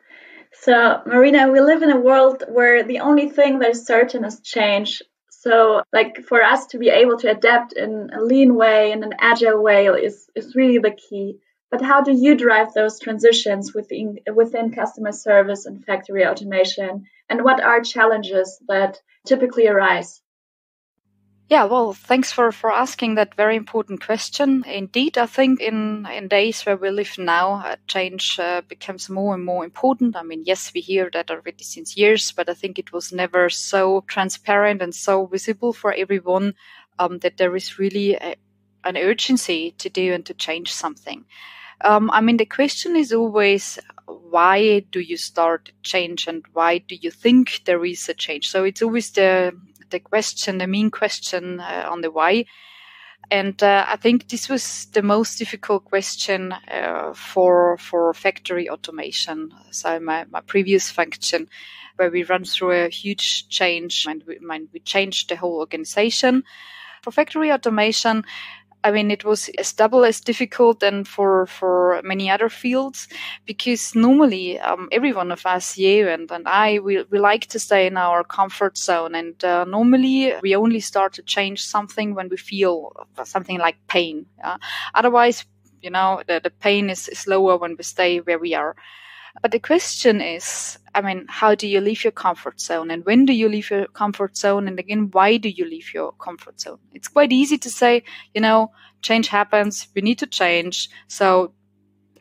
So, 0.52 1.00
Marina, 1.07 1.49
we 1.52 1.61
live 1.61 1.83
in 1.83 1.92
a 1.92 2.00
world 2.00 2.42
where 2.49 2.83
the 2.83 2.99
only 2.99 3.30
thing 3.30 3.61
that 3.61 3.71
is 3.71 3.87
certain 3.87 4.25
is 4.25 4.40
change. 4.40 5.00
So, 5.43 5.83
like 5.91 6.25
for 6.29 6.43
us 6.43 6.67
to 6.67 6.79
be 6.79 6.91
able 6.91 7.17
to 7.21 7.31
adapt 7.31 7.73
in 7.73 8.11
a 8.13 8.21
lean 8.21 8.57
way, 8.57 8.93
in 8.93 9.03
an 9.03 9.15
agile 9.19 9.63
way, 9.63 9.87
is 9.87 10.29
is 10.37 10.55
really 10.55 10.77
the 10.77 10.91
key. 10.91 11.39
But 11.71 11.81
how 11.81 12.03
do 12.03 12.13
you 12.13 12.35
drive 12.37 12.75
those 12.75 13.01
transitions 13.01 13.73
within, 13.73 14.19
within 14.35 14.71
customer 14.71 15.13
service 15.13 15.65
and 15.65 15.83
factory 15.83 16.27
automation? 16.27 17.07
And 17.31 17.43
what 17.43 17.63
are 17.63 17.81
challenges 17.81 18.61
that 18.69 19.01
typically 19.25 19.67
arise? 19.67 20.21
Yeah, 21.50 21.64
well, 21.64 21.92
thanks 21.95 22.30
for, 22.30 22.52
for 22.52 22.71
asking 22.71 23.16
that 23.16 23.35
very 23.35 23.57
important 23.57 24.00
question. 24.00 24.62
Indeed, 24.66 25.19
I 25.19 25.26
think 25.26 25.61
in, 25.61 26.07
in 26.07 26.28
days 26.28 26.64
where 26.64 26.76
we 26.76 26.90
live 26.90 27.19
now, 27.19 27.54
uh, 27.54 27.75
change 27.88 28.38
uh, 28.38 28.62
becomes 28.69 29.11
more 29.11 29.35
and 29.35 29.45
more 29.45 29.64
important. 29.64 30.14
I 30.14 30.23
mean, 30.23 30.45
yes, 30.47 30.71
we 30.73 30.80
hear 30.80 31.11
that 31.12 31.28
already 31.28 31.64
since 31.64 31.97
years, 31.97 32.30
but 32.30 32.49
I 32.49 32.54
think 32.54 32.78
it 32.78 32.92
was 32.92 33.11
never 33.12 33.50
so 33.50 34.02
transparent 34.07 34.80
and 34.80 34.95
so 34.95 35.26
visible 35.26 35.73
for 35.73 35.92
everyone 35.92 36.54
um, 37.00 37.19
that 37.19 37.37
there 37.37 37.57
is 37.57 37.80
really 37.80 38.14
a, 38.14 38.37
an 38.85 38.97
urgency 38.97 39.73
to 39.78 39.90
do 39.90 40.12
and 40.12 40.25
to 40.26 40.35
change 40.35 40.73
something. 40.73 41.25
Um, 41.83 42.11
I 42.11 42.21
mean, 42.21 42.37
the 42.37 42.47
question 42.47 42.97
is 42.97 43.12
always 43.12 43.78
why 44.07 44.80
do 44.90 45.00
you 45.00 45.16
start 45.16 45.73
change 45.83 46.26
and 46.28 46.45
why 46.52 46.78
do 46.78 46.95
you 46.95 47.11
think 47.11 47.62
there 47.64 47.85
is 47.85 48.09
a 48.09 48.14
change? 48.14 48.50
So 48.50 48.64
it's 48.64 48.83
always 48.83 49.11
the 49.12 49.52
the 49.91 50.01
question, 50.01 50.59
the 50.59 50.67
main 50.67 50.91
question 50.91 51.61
uh, 51.61 51.89
on 51.91 52.01
the 52.01 52.11
why. 52.11 52.47
And 53.31 53.63
uh, 53.63 53.85
I 53.87 53.97
think 53.97 54.29
this 54.29 54.49
was 54.49 54.87
the 54.87 55.03
most 55.03 55.39
difficult 55.39 55.85
question 55.85 56.53
uh, 56.53 57.13
for 57.15 57.77
for 57.79 58.13
factory 58.15 58.69
automation. 58.69 59.53
So 59.71 60.01
my, 60.01 60.25
my 60.31 60.41
previous 60.41 60.91
function, 60.91 61.49
where 61.97 62.11
we 62.11 62.25
run 62.25 62.45
through 62.45 62.73
a 62.73 62.89
huge 62.89 63.49
change 63.49 64.07
and 64.09 64.25
we, 64.27 64.39
we 64.73 64.81
changed 64.81 65.29
the 65.29 65.37
whole 65.37 65.59
organization. 65.59 66.43
For 67.03 67.13
factory 67.13 67.53
automation, 67.53 68.25
I 68.83 68.91
mean, 68.91 69.11
it 69.11 69.25
was 69.25 69.51
as 69.59 69.73
double 69.73 70.05
as 70.05 70.21
difficult 70.21 70.81
than 70.81 71.05
for, 71.05 71.47
for 71.47 72.01
many 72.03 72.31
other 72.31 72.49
fields 72.49 73.09
because 73.45 73.95
normally 73.95 74.59
um, 74.59 74.89
every 74.91 75.13
one 75.13 75.31
of 75.31 75.45
us, 75.45 75.77
you 75.77 76.09
and, 76.09 76.31
and 76.31 76.49
I, 76.49 76.79
we, 76.79 77.03
we 77.11 77.19
like 77.19 77.47
to 77.49 77.59
stay 77.59 77.87
in 77.87 77.97
our 77.97 78.25
comfort 78.25 78.79
zone. 78.79 79.15
And 79.15 79.45
uh, 79.45 79.65
normally 79.65 80.33
we 80.43 80.57
only 80.57 80.81
start 80.81 81.13
to 81.15 81.23
change 81.23 81.63
something 81.63 82.15
when 82.15 82.29
we 82.29 82.37
feel 82.37 82.93
something 83.25 83.59
like 83.59 83.77
pain. 83.89 84.27
Otherwise, 84.95 85.45
you 85.83 85.91
know, 85.91 86.23
the, 86.27 86.41
the 86.43 86.51
pain 86.51 86.91
is, 86.91 87.09
is 87.09 87.27
lower 87.27 87.57
when 87.57 87.77
we 87.77 87.85
stay 87.85 88.19
where 88.19 88.39
we 88.39 88.55
are. 88.55 88.77
But 89.43 89.53
the 89.53 89.61
question 89.61 90.21
is, 90.21 90.79
I 90.95 91.01
mean, 91.01 91.27
how 91.29 91.55
do 91.55 91.67
you 91.67 91.81
leave 91.81 92.05
your 92.05 92.11
comfort 92.13 92.61
zone 92.61 92.91
and 92.91 93.05
when 93.05 93.27
do 93.27 93.33
you 93.33 93.49
leave 93.49 93.71
your 93.71 93.87
comfort 93.87 94.37
zone? 94.37 94.67
And 94.69 94.79
again, 94.79 95.11
why 95.13 95.37
do 95.37 95.49
you 95.49 95.65
leave 95.65 95.95
your 95.95 96.13
comfort 96.13 96.61
zone? 96.61 96.79
It's 96.93 97.09
quite 97.09 97.33
easy 97.33 97.59
to 97.59 97.71
say, 97.71 98.03
you 98.35 98.41
know, 98.41 98.73
change 99.03 99.29
happens. 99.29 99.89
We 99.95 100.03
need 100.03 100.19
to 100.19 100.27
change. 100.27 100.91
So 101.09 101.55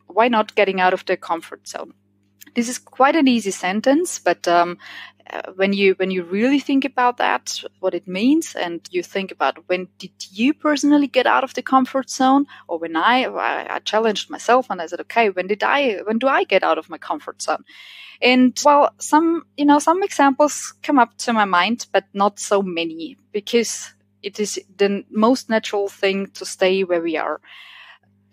why 0.07 0.27
not 0.27 0.55
getting 0.55 0.79
out 0.79 0.93
of 0.93 1.05
the 1.05 1.17
comfort 1.17 1.67
zone? 1.67 1.93
This 2.55 2.69
is 2.69 2.79
quite 2.79 3.15
an 3.15 3.27
easy 3.27 3.51
sentence, 3.51 4.19
but 4.19 4.47
um, 4.47 4.77
uh, 5.29 5.51
when 5.55 5.73
you 5.73 5.93
when 5.93 6.11
you 6.11 6.23
really 6.23 6.59
think 6.59 6.85
about 6.85 7.17
that, 7.17 7.61
what 7.79 7.93
it 7.93 8.07
means, 8.07 8.55
and 8.55 8.81
you 8.89 9.03
think 9.03 9.31
about 9.31 9.67
when 9.67 9.87
did 9.97 10.11
you 10.31 10.53
personally 10.53 11.07
get 11.07 11.27
out 11.27 11.43
of 11.43 11.53
the 11.53 11.61
comfort 11.61 12.09
zone, 12.09 12.45
or 12.67 12.79
when 12.79 12.95
I 12.95 13.25
I 13.75 13.79
challenged 13.79 14.29
myself 14.29 14.67
and 14.69 14.81
I 14.81 14.87
said, 14.87 15.01
okay, 15.01 15.29
when 15.29 15.47
did 15.47 15.63
I 15.63 16.01
when 16.05 16.17
do 16.17 16.27
I 16.27 16.43
get 16.43 16.63
out 16.63 16.77
of 16.77 16.89
my 16.89 16.97
comfort 16.97 17.41
zone? 17.41 17.63
And 18.21 18.59
well, 18.65 18.93
some 18.97 19.45
you 19.55 19.65
know 19.65 19.79
some 19.79 20.03
examples 20.03 20.73
come 20.81 20.99
up 20.99 21.15
to 21.19 21.33
my 21.33 21.45
mind, 21.45 21.85
but 21.91 22.05
not 22.13 22.39
so 22.39 22.61
many 22.61 23.17
because 23.31 23.93
it 24.23 24.39
is 24.39 24.59
the 24.77 25.03
most 25.09 25.49
natural 25.49 25.87
thing 25.87 26.27
to 26.31 26.45
stay 26.45 26.83
where 26.83 27.01
we 27.01 27.17
are. 27.17 27.39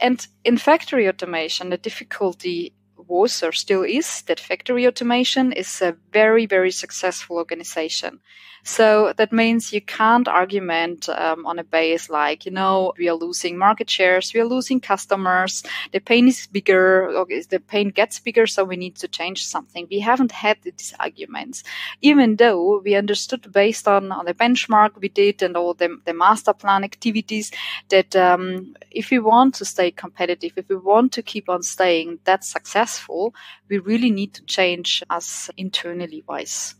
And 0.00 0.26
in 0.44 0.58
factory 0.58 1.08
automation, 1.08 1.70
the 1.70 1.78
difficulty 1.78 2.72
was 3.08 3.42
or 3.42 3.52
still 3.52 3.82
is 3.82 4.22
that 4.22 4.40
factory 4.40 4.86
automation 4.86 5.52
is 5.52 5.80
a 5.82 5.96
very, 6.12 6.46
very 6.46 6.70
successful 6.70 7.36
organization. 7.36 8.20
So 8.66 9.12
that 9.16 9.32
means 9.32 9.72
you 9.72 9.80
can't 9.80 10.26
argument 10.26 11.08
um, 11.08 11.46
on 11.46 11.60
a 11.60 11.64
base 11.64 12.10
like, 12.10 12.44
you 12.44 12.50
know, 12.50 12.92
we 12.98 13.08
are 13.08 13.14
losing 13.14 13.56
market 13.56 13.88
shares, 13.88 14.34
we 14.34 14.40
are 14.40 14.44
losing 14.44 14.80
customers, 14.80 15.62
the 15.92 16.00
pain 16.00 16.26
is 16.26 16.48
bigger, 16.48 17.08
the 17.48 17.60
pain 17.60 17.90
gets 17.90 18.18
bigger, 18.18 18.44
so 18.44 18.64
we 18.64 18.76
need 18.76 18.96
to 18.96 19.06
change 19.06 19.46
something. 19.46 19.86
We 19.88 20.00
haven't 20.00 20.32
had 20.32 20.58
these 20.62 20.92
arguments, 20.98 21.62
even 22.02 22.36
though 22.36 22.80
we 22.80 22.96
understood 22.96 23.52
based 23.52 23.86
on, 23.86 24.10
on 24.10 24.24
the 24.24 24.34
benchmark 24.34 25.00
we 25.00 25.10
did 25.10 25.44
and 25.44 25.56
all 25.56 25.74
the, 25.74 26.00
the 26.04 26.12
master 26.12 26.52
plan 26.52 26.82
activities 26.82 27.52
that 27.90 28.16
um, 28.16 28.74
if 28.90 29.12
we 29.12 29.20
want 29.20 29.54
to 29.54 29.64
stay 29.64 29.92
competitive, 29.92 30.54
if 30.56 30.68
we 30.68 30.74
want 30.76 31.12
to 31.12 31.22
keep 31.22 31.48
on 31.48 31.62
staying 31.62 32.18
that 32.24 32.42
successful, 32.42 33.32
we 33.68 33.78
really 33.78 34.10
need 34.10 34.34
to 34.34 34.44
change 34.44 35.04
us 35.08 35.50
internally 35.56 36.24
wise. 36.26 36.74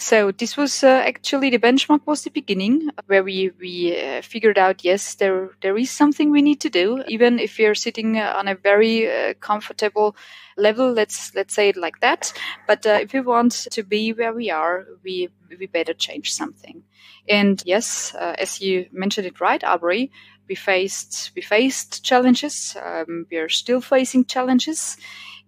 So 0.00 0.32
this 0.32 0.56
was 0.56 0.82
uh, 0.82 1.02
actually 1.06 1.50
the 1.50 1.58
benchmark 1.58 2.06
was 2.06 2.22
the 2.24 2.30
beginning 2.30 2.88
where 3.06 3.22
we 3.22 3.50
we 3.60 3.94
uh, 4.00 4.22
figured 4.22 4.56
out 4.56 4.82
yes 4.82 5.14
there 5.16 5.50
there 5.60 5.76
is 5.76 5.90
something 5.90 6.30
we 6.30 6.40
need 6.40 6.58
to 6.62 6.70
do. 6.70 7.04
Even 7.06 7.38
if 7.38 7.58
we 7.58 7.66
are 7.66 7.74
sitting 7.74 8.16
uh, 8.16 8.32
on 8.34 8.48
a 8.48 8.54
very 8.54 9.06
uh, 9.06 9.34
comfortable 9.40 10.16
level 10.56 10.90
let's 10.90 11.34
let's 11.34 11.52
say 11.52 11.68
it 11.68 11.76
like 11.76 12.00
that. 12.00 12.32
But 12.66 12.86
uh, 12.86 13.00
if 13.02 13.12
we 13.12 13.20
want 13.20 13.52
to 13.72 13.82
be 13.82 14.14
where 14.14 14.32
we 14.32 14.50
are 14.50 14.86
we 15.04 15.28
we 15.58 15.66
better 15.66 15.92
change 15.92 16.32
something. 16.32 16.82
And 17.28 17.62
yes 17.66 18.14
uh, 18.14 18.34
as 18.38 18.58
you 18.62 18.86
mentioned 18.92 19.26
it 19.26 19.38
right 19.38 19.62
Aubrey 19.62 20.10
we 20.48 20.54
faced 20.54 21.30
we 21.36 21.42
faced 21.42 22.02
challenges. 22.02 22.74
Um, 22.82 23.26
we 23.30 23.36
are 23.36 23.50
still 23.50 23.82
facing 23.82 24.24
challenges 24.24 24.96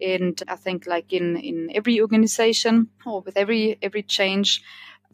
and 0.02 0.42
I 0.48 0.56
think 0.56 0.86
like 0.86 1.12
in, 1.12 1.36
in 1.36 1.70
every 1.74 2.00
organization 2.00 2.88
or 3.06 3.20
with 3.20 3.36
every, 3.36 3.78
every 3.80 4.02
change, 4.02 4.62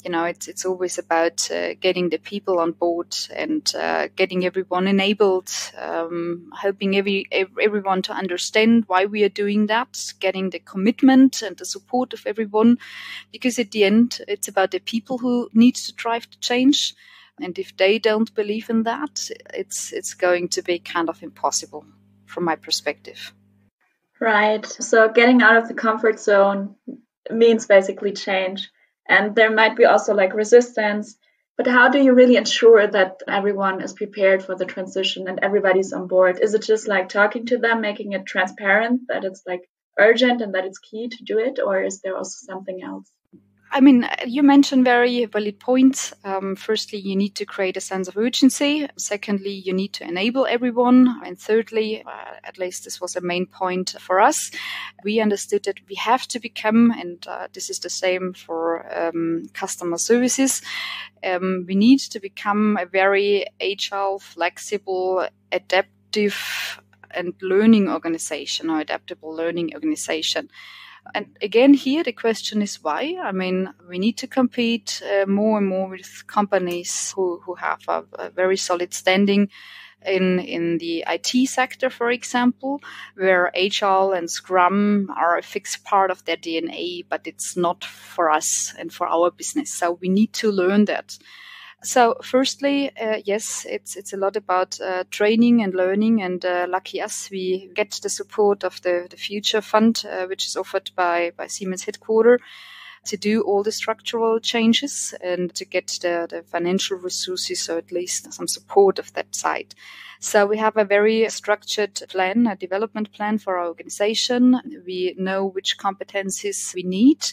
you 0.05 0.11
know, 0.11 0.25
it's 0.25 0.47
it's 0.47 0.65
always 0.65 0.99
about 0.99 1.51
uh, 1.51 1.75
getting 1.75 2.09
the 2.09 2.19
people 2.19 2.61
on 2.61 2.73
board 2.73 3.17
and 3.35 3.75
uh, 3.75 4.07
getting 4.15 4.45
everyone 4.45 4.87
enabled, 4.87 5.51
um, 5.77 6.53
helping 6.57 6.97
every, 6.97 7.27
every, 7.33 7.65
everyone 7.65 8.03
to 8.03 8.13
understand 8.13 8.85
why 8.87 9.07
we 9.07 9.25
are 9.25 9.29
doing 9.29 9.67
that, 9.67 10.13
getting 10.21 10.51
the 10.51 10.61
commitment 10.61 11.43
and 11.43 11.57
the 11.57 11.65
support 11.65 12.13
of 12.13 12.27
everyone, 12.27 12.79
because 13.33 13.59
at 13.59 13.73
the 13.73 13.83
end 13.85 14.21
it's 14.29 14.49
about 14.49 14.71
the 14.71 14.79
people 14.79 15.19
who 15.19 15.49
need 15.53 15.75
to 15.75 15.93
drive 15.95 16.31
the 16.31 16.37
change, 16.37 16.95
and 17.41 17.59
if 17.59 17.77
they 17.77 17.99
don't 17.99 18.33
believe 18.35 18.71
in 18.71 18.85
that, 18.85 19.29
it's 19.53 19.93
it's 19.93 20.15
going 20.15 20.49
to 20.49 20.63
be 20.63 20.79
kind 20.79 21.09
of 21.09 21.23
impossible 21.23 21.85
from 22.27 22.45
my 22.45 22.55
perspective. 22.57 23.33
Right. 24.21 24.67
So 24.67 25.09
getting 25.09 25.43
out 25.43 25.57
of 25.57 25.69
the 25.69 25.75
comfort 25.75 26.19
zone 26.19 26.75
means 27.31 27.67
basically 27.67 28.13
change. 28.13 28.71
And 29.09 29.35
there 29.35 29.51
might 29.51 29.77
be 29.77 29.85
also 29.85 30.15
like 30.15 30.35
resistance. 30.35 31.17
But 31.57 31.67
how 31.67 31.89
do 31.89 32.03
you 32.03 32.13
really 32.15 32.37
ensure 32.37 32.87
that 32.87 33.21
everyone 33.27 33.83
is 33.83 33.93
prepared 33.93 34.45
for 34.45 34.55
the 34.55 34.65
transition 34.65 35.29
and 35.29 35.41
everybody's 35.43 35.93
on 35.93 36.07
board? 36.07 36.39
Is 36.41 36.55
it 36.55 36.63
just 36.63 36.89
like 36.89 37.09
talking 37.09 37.47
to 37.47 37.59
them, 37.59 37.81
making 37.81 38.13
it 38.13 38.27
transparent 38.27 39.03
that 39.09 39.25
it's 39.25 39.43
like 39.47 39.69
urgent 39.99 40.41
and 40.41 40.55
that 40.55 40.65
it's 40.65 40.79
key 40.79 41.09
to 41.09 41.25
do 41.25 41.39
it? 41.39 41.59
Or 41.65 41.83
is 41.83 42.01
there 42.01 42.17
also 42.17 42.39
something 42.47 42.83
else? 42.83 43.11
I 43.71 43.81
mean, 43.81 44.09
you 44.27 44.43
mentioned 44.43 44.85
very 44.85 45.27
valid 45.27 45.61
points. 45.61 46.15
Um, 46.25 46.57
firstly, 46.57 46.99
you 46.99 47.15
need 47.15 47.35
to 47.37 47.45
create 47.45 47.77
a 47.77 47.83
sense 47.83 48.09
of 48.09 48.17
urgency. 48.17 48.89
Secondly, 48.97 49.51
you 49.51 49.75
need 49.75 49.93
to 49.95 50.05
enable 50.05 50.47
everyone. 50.47 51.21
And 51.25 51.39
thirdly, 51.39 52.03
uh, 52.03 52.37
at 52.45 52.59
least 52.59 52.85
this 52.85 53.01
was 53.01 53.15
a 53.15 53.21
main 53.21 53.47
point 53.47 53.95
for 54.01 54.21
us, 54.21 54.51
we 55.05 55.21
understood 55.21 55.65
that 55.65 55.81
we 55.89 55.97
have 55.97 56.27
to 56.29 56.41
become, 56.41 56.91
and 56.91 57.25
uh, 57.27 57.49
this 57.53 57.69
is 57.69 57.79
the 57.81 57.91
same 57.91 58.33
for 58.33 58.87
um, 58.97 59.49
customer 59.53 59.99
services, 59.99 60.63
um, 61.25 61.65
we 61.69 61.75
need 61.75 61.99
to 62.01 62.21
become 62.21 62.79
a 62.81 62.87
very 62.87 63.45
agile, 63.61 64.19
flexible, 64.19 65.29
adaptive, 65.53 66.81
and 67.11 67.35
learning 67.43 67.89
organization 67.89 68.71
or 68.71 68.81
adaptable 68.81 69.35
learning 69.35 69.73
organization. 69.75 70.49
And 71.15 71.37
again, 71.41 71.75
here 71.75 72.05
the 72.05 72.13
question 72.13 72.63
is 72.63 72.83
why? 72.83 73.17
I 73.23 73.33
mean, 73.33 73.73
we 73.89 73.99
need 73.99 74.19
to 74.19 74.27
compete 74.27 75.03
uh, 75.03 75.27
more 75.27 75.59
and 75.59 75.67
more 75.67 75.89
with 75.89 76.25
companies 76.27 77.13
who, 77.17 77.41
who 77.45 77.55
have 77.55 77.81
a, 77.89 78.05
a 78.19 78.31
very 78.31 78.57
solid 78.57 78.93
standing 78.93 79.49
in 80.07 80.39
in 80.39 80.79
the 80.79 81.05
IT 81.09 81.49
sector, 81.49 81.91
for 81.91 82.11
example, 82.11 82.81
where 83.17 83.51
Agile 83.57 84.13
and 84.13 84.31
Scrum 84.31 85.11
are 85.17 85.39
a 85.39 85.43
fixed 85.43 85.85
part 85.85 86.11
of 86.11 86.25
their 86.25 86.37
DNA, 86.37 87.05
but 87.09 87.27
it's 87.27 87.57
not 87.57 87.85
for 87.85 88.31
us 88.31 88.75
and 88.79 88.93
for 88.93 89.07
our 89.07 89.31
business. 89.31 89.73
So 89.73 89.99
we 90.01 90.09
need 90.09 90.33
to 90.35 90.53
learn 90.53 90.85
that. 90.85 91.19
So, 91.83 92.17
firstly, 92.25 92.91
uh, 92.97 93.21
yes, 93.25 93.65
it's 93.69 93.95
it's 93.97 94.13
a 94.13 94.17
lot 94.17 94.37
about 94.37 94.81
uh, 94.81 95.05
training 95.11 95.63
and 95.63 95.73
learning, 95.75 96.23
and 96.23 96.45
uh, 96.45 96.67
lucky 96.69 97.01
us, 97.01 97.31
we 97.31 97.71
get 97.73 97.93
the 98.03 98.09
support 98.09 98.65
of 98.65 98.83
the 98.83 99.07
the 99.09 99.17
Future 99.17 99.61
Fund, 99.61 100.05
uh, 100.05 100.27
which 100.27 100.49
is 100.49 100.57
offered 100.57 100.91
by 100.97 101.33
by 101.37 101.47
Siemens 101.47 101.85
headquarter 101.85 102.41
to 103.09 103.17
do 103.17 103.41
all 103.41 103.63
the 103.63 103.73
structural 103.73 104.39
changes 104.39 105.15
and 105.23 105.55
to 105.55 105.65
get 105.65 105.87
the, 106.03 106.27
the 106.29 106.43
financial 106.43 106.99
resources 106.99 107.69
or 107.69 107.79
at 107.79 107.91
least 107.91 108.33
some 108.33 108.47
support 108.47 108.99
of 108.99 109.13
that 109.15 109.35
side. 109.35 109.75
So 110.21 110.47
we 110.47 110.59
have 110.59 110.77
a 110.77 110.85
very 110.85 111.29
structured 111.31 111.95
plan, 112.09 112.47
a 112.47 112.57
development 112.57 113.13
plan 113.13 113.39
for 113.39 113.57
our 113.57 113.69
organization. 113.69 114.61
We 114.85 115.15
know 115.17 115.47
which 115.47 115.79
competencies 115.79 116.75
we 116.75 116.83
need. 116.83 117.25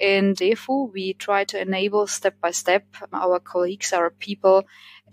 And 0.00 0.36
therefore 0.36 0.86
we 0.86 1.14
try 1.14 1.44
to 1.44 1.60
enable 1.60 2.06
step 2.06 2.40
by 2.40 2.52
step 2.52 2.84
our 3.12 3.40
colleagues, 3.40 3.92
our 3.92 4.10
people 4.10 4.64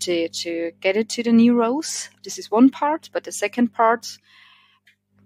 to, 0.01 0.29
to 0.29 0.71
get 0.79 0.95
into 0.95 1.23
the 1.23 1.31
new 1.31 1.55
roles. 1.55 2.09
This 2.23 2.37
is 2.37 2.51
one 2.51 2.69
part, 2.69 3.09
but 3.11 3.23
the 3.23 3.31
second 3.31 3.73
part 3.73 4.17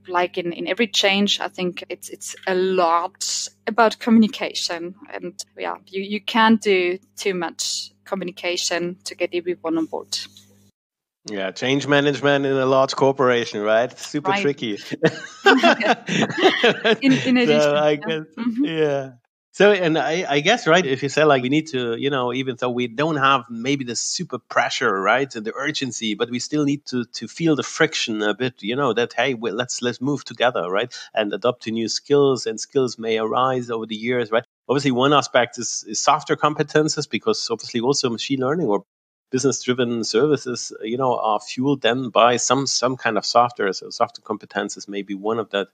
like 0.07 0.37
in, 0.37 0.53
in 0.53 0.67
every 0.67 0.87
change, 0.87 1.41
I 1.41 1.49
think 1.49 1.83
it's 1.89 2.07
it's 2.09 2.33
a 2.47 2.55
lot 2.55 3.49
about 3.67 3.99
communication. 3.99 4.95
And 5.13 5.43
yeah, 5.57 5.75
you, 5.87 6.01
you 6.01 6.21
can't 6.21 6.61
do 6.61 6.97
too 7.15 7.33
much 7.33 7.91
communication 8.05 8.97
to 9.03 9.15
get 9.15 9.31
everyone 9.33 9.77
on 9.77 9.85
board. 9.85 10.17
Yeah, 11.29 11.51
change 11.51 11.87
management 11.87 12.45
in 12.45 12.53
a 12.53 12.65
large 12.65 12.95
corporation, 12.95 13.61
right? 13.61 13.97
Super 13.99 14.31
right. 14.31 14.41
tricky. 14.41 14.75
in, 17.01 17.11
in 17.11 17.37
addition, 17.37 17.61
so 17.61 17.75
I 17.75 17.95
guess, 17.95 18.23
mm-hmm. 18.37 18.63
yeah. 18.63 19.11
So, 19.57 19.71
and 19.71 19.97
I, 19.97 20.23
I, 20.29 20.39
guess, 20.41 20.67
right, 20.67 20.85
if 20.85 21.01
you 21.01 21.09
say 21.09 21.23
like 21.23 21.41
we 21.41 21.49
need 21.49 21.65
to, 21.69 21.95
you 21.95 22.11
know, 22.11 22.31
even 22.31 22.57
though 22.59 22.69
we 22.69 22.87
don't 22.87 23.15
have 23.15 23.45
maybe 23.49 23.83
the 23.83 23.95
super 23.95 24.37
pressure, 24.37 25.01
right, 25.01 25.35
and 25.35 25.43
the 25.43 25.53
urgency, 25.55 26.13
but 26.13 26.29
we 26.29 26.37
still 26.37 26.63
need 26.63 26.85
to 26.85 27.05
to 27.05 27.27
feel 27.27 27.55
the 27.55 27.63
friction 27.63 28.21
a 28.21 28.35
bit, 28.35 28.61
you 28.61 28.75
know, 28.75 28.93
that 28.93 29.13
hey, 29.13 29.33
well, 29.33 29.55
let's 29.55 29.81
let's 29.81 29.99
move 29.99 30.23
together, 30.23 30.69
right, 30.69 30.95
and 31.15 31.33
adopt 31.33 31.63
to 31.63 31.71
new 31.71 31.89
skills, 31.89 32.45
and 32.45 32.59
skills 32.59 32.99
may 32.99 33.17
arise 33.17 33.71
over 33.71 33.87
the 33.87 33.95
years, 33.95 34.29
right. 34.29 34.45
Obviously, 34.69 34.91
one 34.91 35.11
aspect 35.11 35.57
is, 35.57 35.83
is 35.87 35.99
software 35.99 36.37
competences 36.37 37.09
because 37.09 37.49
obviously 37.49 37.79
also 37.79 38.11
machine 38.11 38.41
learning 38.41 38.67
or 38.67 38.83
business 39.31 39.63
driven 39.63 40.03
services, 40.03 40.71
you 40.83 40.97
know, 40.97 41.17
are 41.17 41.39
fueled 41.39 41.81
then 41.81 42.11
by 42.11 42.37
some 42.37 42.67
some 42.67 42.95
kind 42.95 43.17
of 43.17 43.25
software. 43.25 43.73
So 43.73 43.89
software 43.89 44.23
competences 44.23 44.87
may 44.87 45.01
be 45.01 45.15
one 45.15 45.39
of 45.39 45.49
that 45.49 45.69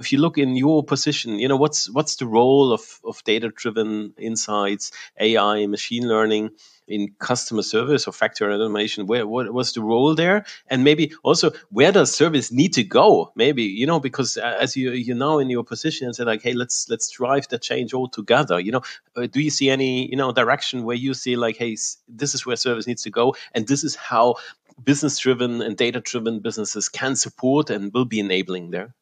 if 0.00 0.12
you 0.12 0.18
look 0.20 0.38
in 0.38 0.56
your 0.56 0.84
position, 0.84 1.38
you 1.38 1.48
know 1.48 1.56
what's 1.56 1.90
what's 1.90 2.16
the 2.16 2.26
role 2.26 2.72
of 2.72 3.00
of 3.04 3.22
data 3.24 3.48
driven 3.48 4.14
insights, 4.16 4.92
AI, 5.18 5.66
machine 5.66 6.08
learning 6.08 6.50
in 6.86 7.12
customer 7.18 7.62
service 7.62 8.06
or 8.06 8.12
factory 8.12 8.54
automation? 8.54 9.06
Where 9.06 9.26
what 9.26 9.52
was 9.52 9.72
the 9.72 9.82
role 9.82 10.14
there? 10.14 10.44
And 10.68 10.84
maybe 10.84 11.12
also 11.24 11.50
where 11.70 11.90
does 11.90 12.14
service 12.14 12.52
need 12.52 12.72
to 12.74 12.84
go? 12.84 13.32
Maybe 13.34 13.64
you 13.64 13.86
know 13.86 13.98
because 13.98 14.36
as 14.36 14.76
you 14.76 14.92
you 14.92 15.14
know 15.14 15.40
in 15.40 15.50
your 15.50 15.64
position 15.64 16.06
and 16.06 16.14
say 16.14 16.24
like, 16.24 16.42
hey, 16.42 16.52
let's 16.52 16.88
let's 16.88 17.10
drive 17.10 17.48
the 17.48 17.58
change 17.58 17.92
all 17.92 18.08
together. 18.08 18.60
You 18.60 18.72
know, 18.72 18.82
uh, 19.16 19.26
do 19.26 19.40
you 19.40 19.50
see 19.50 19.68
any 19.68 20.08
you 20.08 20.16
know 20.16 20.30
direction 20.32 20.84
where 20.84 20.96
you 20.96 21.12
see 21.12 21.36
like, 21.36 21.56
hey, 21.56 21.76
this 22.08 22.34
is 22.34 22.46
where 22.46 22.56
service 22.56 22.86
needs 22.86 23.02
to 23.02 23.10
go, 23.10 23.34
and 23.52 23.66
this 23.66 23.82
is 23.82 23.96
how 23.96 24.36
business 24.84 25.18
driven 25.18 25.60
and 25.60 25.76
data 25.76 26.00
driven 26.00 26.38
businesses 26.38 26.88
can 26.88 27.16
support 27.16 27.68
and 27.68 27.92
will 27.92 28.04
be 28.04 28.20
enabling 28.20 28.70
there? 28.70 28.94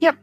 Yep. 0.00 0.16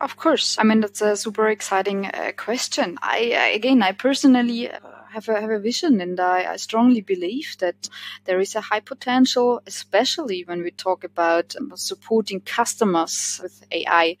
Of 0.00 0.16
course. 0.16 0.56
I 0.58 0.64
mean, 0.64 0.80
that's 0.80 1.02
a 1.02 1.16
super 1.16 1.48
exciting 1.48 2.06
uh, 2.06 2.32
question. 2.36 2.98
I, 3.02 3.18
again, 3.54 3.82
I 3.82 3.92
personally 3.92 4.70
uh, 4.70 4.78
have 5.12 5.28
a, 5.28 5.40
have 5.40 5.50
a 5.50 5.58
vision 5.58 6.00
and 6.00 6.18
I, 6.20 6.52
I, 6.52 6.56
strongly 6.56 7.00
believe 7.00 7.56
that 7.58 7.88
there 8.24 8.38
is 8.38 8.54
a 8.54 8.60
high 8.60 8.80
potential, 8.80 9.60
especially 9.66 10.44
when 10.44 10.62
we 10.62 10.70
talk 10.70 11.04
about 11.04 11.56
supporting 11.74 12.40
customers 12.40 13.40
with 13.42 13.64
AI. 13.72 14.18